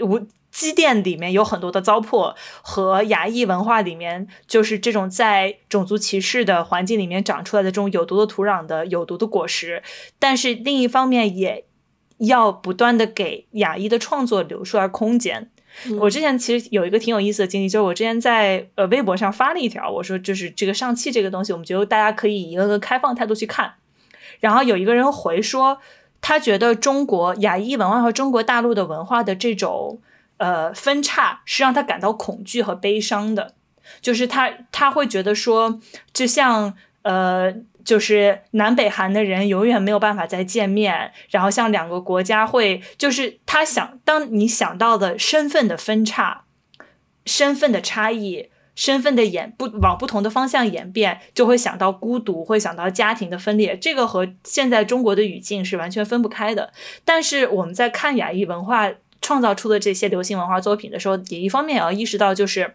[0.00, 0.20] 无
[0.50, 9.82] 积淀里面有很多的糟粕，和亚裔文化里面就是这种在种族歧视的环境里面长出来的这种有毒的土壤的有毒的果实，
[10.18, 11.66] 但是另一方面也
[12.18, 15.50] 要不断的给亚裔的创作留出来空间。
[16.00, 23.74] 我之前其实有一个挺有意思的经历，就是我之前在呃微博上发了一条，我说就是这个上汽这个东西，我们觉得大家可以以一个开放态度去看。
[24.40, 25.80] 然后有一个人回说，
[26.20, 30.00] 他觉得中国亚裔文化和中国大陆的文化的这种
[30.36, 33.54] 呃分叉是让他感到恐惧和悲伤的，
[34.00, 35.80] 就是他他会觉得说，
[36.12, 46.44] 就像呃，就是南北韩的人永远没有办法再见面，然后像两个国家会，就是他想，当你想到的身份的分叉，
[47.24, 48.50] 身份的差异。
[48.78, 53.76] 身份的演不往不同的方向演变，就会想到孤独，会想到家庭的分裂。
[53.76, 56.72] 这个和现在中国的语境是完全分不开的。
[57.04, 58.88] 但是我们在看亚裔文化
[59.20, 62.74] 创造出的这些流行文化作品的时候，也一方面也要意识到，就是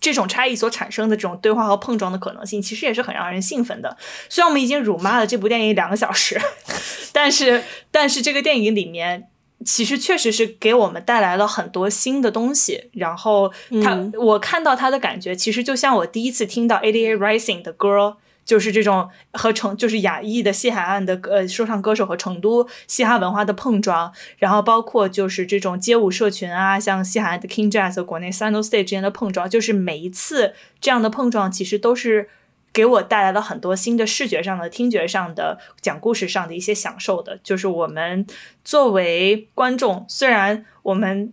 [0.00, 3.96] 这种差异所产生的这种对话和碰撞的可能性，其实也是很让人兴奋的。
[4.28, 6.36] 虽然我们已经辱骂了这部电影两个小时，
[7.14, 7.62] 但是
[7.92, 9.28] 但是这个电影里面。
[9.64, 12.90] 其实确实是给我们带来了很多新的东西。
[12.92, 13.52] 然后
[13.82, 24.12] 他，我看到他的感觉，其实就像我第一次听到 ADA Rising 的歌，就是这种和成就是亚裔的西海岸的呃说唱歌手和成都嘻哈文化的碰撞。
[24.38, 32.28] 然后包括就是这种街舞社群啊，像西海岸的 King Jazz 和国内 s a n o State 之间的碰撞，就是每一次这样的碰撞，其实都是。
[32.72, 38.26] 给我带来了很多新的视觉上的、听觉上的、讲故事上的一些享受的，就是我们
[38.64, 41.32] 作为观众，虽然我们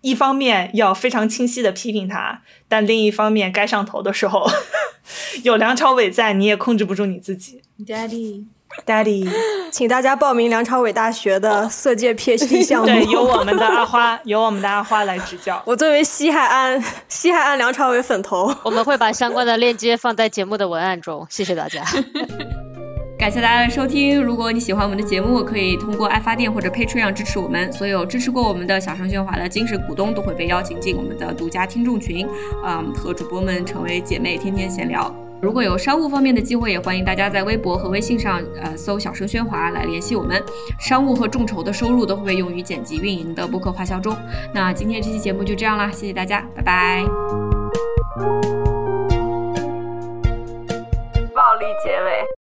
[0.00, 4.48] 一方面要非常清晰的批评他，但另一方面该上头的时候，
[5.44, 7.60] 有梁朝伟在，你也控制不住你自己。
[7.84, 8.46] Daddy。
[8.86, 9.28] Daddy，
[9.70, 12.86] 请大家报名梁朝伟大学的色戒 PhD 项目。
[12.86, 15.60] 对，由我们的阿花， 由我们的阿花来指教。
[15.64, 21.26] 我作为西海岸西海岸梁朝伟粉头， 我们会把相关的链接放在节目的文案中。
[21.28, 21.82] 谢谢大家，
[23.18, 24.22] 感谢大家的收听。
[24.22, 27.72] 如果你喜欢我们的节目，可以通过爱发电或者 Patreon 支持我们。
[27.72, 32.26] 所有支持过我们的小声喧哗的精神股东都会被邀请进我们的独家听众群，
[32.64, 35.12] 嗯，和主播们成为姐妹，天天闲聊。
[35.40, 40.42] 如果有商务方面的机会，也欢迎大家在微博和微信上，呃，搜“小声喧哗”来联系我们。
[40.80, 44.16] 商务和众筹的收入都会被用于剪辑运营的播客花销中。
[44.52, 47.04] 那今天这期节目就这样啦，谢谢大家，拜拜。
[51.34, 52.37] 暴力结尾。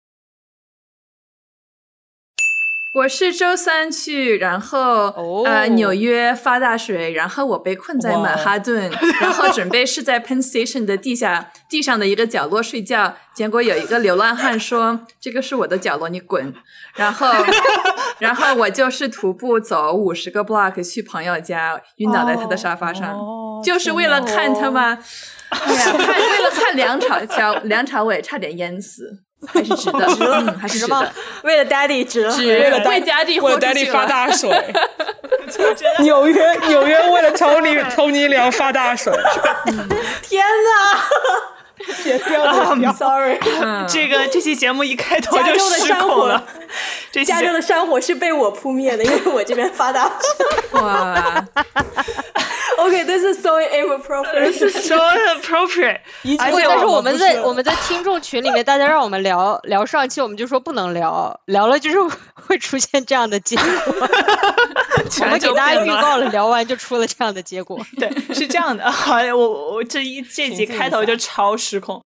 [2.92, 5.06] 我是周三去，然后
[5.46, 16.52] 呃纽约发大水，然后我被困在曼哈顿，然后准备是在 Penn Station 的地下地上的一个角落睡觉，结果有一个流浪汉说：“这个是我的角落，你滚。”
[16.94, 17.28] 然后
[18.20, 23.18] 然后我就是徒步走五十个 block 去朋友家，晕倒在他的沙发上，
[23.64, 24.98] 就是为了看他吗？
[25.48, 29.22] 哎呀，为了看梁朝梁朝伟差点淹死。
[29.46, 31.12] 还是值得，值得，还是值得。
[31.42, 34.50] 为了 Daddy 值，为了 Daddy，为了 Daddy 发大水。
[36.00, 39.12] 纽约，纽约为了 Tony，Tony 梁 发大水。
[40.22, 41.02] 天哪！
[42.04, 43.36] 剪掉剪，sorry。
[43.88, 46.44] 这个这期节目一开头就加州的失山火控了。
[47.10, 51.44] 这期节加州的山火是被我扑灭的，因为我这边发大水哇，
[52.82, 54.70] OK，this、is so inappropriate。
[54.70, 56.00] so inappropriate
[56.40, 61.96] 而且但是我们在我们在听众群里面，大家让我们聊聊上期，我们就说不能聊，聊了就是
[62.34, 63.64] 会出现这样的结果。
[65.20, 67.78] 我们给大家预告了，聊完就出了这样的结果。
[67.98, 68.90] 对，是这样的。
[68.90, 72.02] 好，我我这一这集开头就超失控。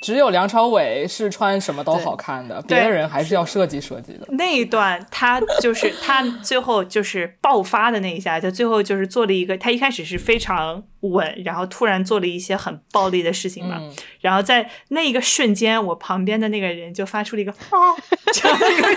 [0.00, 4.26] 只有梁朝伟是穿什么都好看的，别的人还是要设计设计的。
[4.30, 17.94] 那一段他就是他最后就是爆发的那一下，他最后就是做了一个，他一开始是非常稳，然后突然做了一些很暴力的事情嘛，嗯然后在那一个瞬间，我旁边的那个人就发出了一个啊
[18.32, 18.94] 这样的一个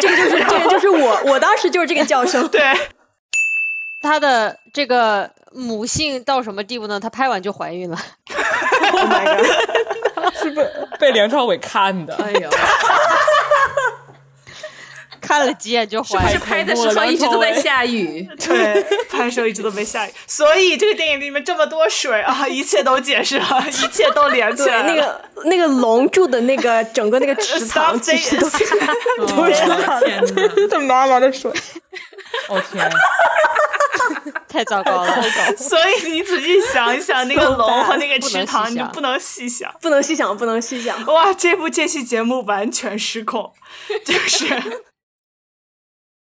[0.00, 2.46] 就是这个就是我，我当时就是这个叫声。
[2.50, 2.60] 对，
[4.00, 6.98] 他的这个母性到什么地步呢？
[6.98, 7.96] 他拍完就怀孕了。
[8.92, 10.11] Oh my god！
[10.34, 10.66] 是被
[10.98, 12.14] 被梁朝伟看的。
[12.16, 12.50] 哎呦，
[15.22, 16.32] 看了几眼就怀孕。
[16.32, 24.86] 是拍的时候一直都在下雨，对，拍的时候一直都没下雨，所以这个电影里面这么多水啊， 一切都解释了， 一切都连起，来了。
[24.86, 28.64] 那个那个龙住的那个整个那个池塘其实都 是
[29.28, 30.68] 都是。
[30.68, 31.50] 天妈妈的水，
[32.48, 32.90] 哦天，
[34.48, 35.22] 太糟糕了。
[35.56, 39.72] 所以你仔细想一想，那个龙和那个池塘，你就不能细想。
[39.80, 41.04] 不能细想，不能细想。
[41.06, 43.52] 哇，这部这期节目完全失控，
[44.04, 44.46] 就是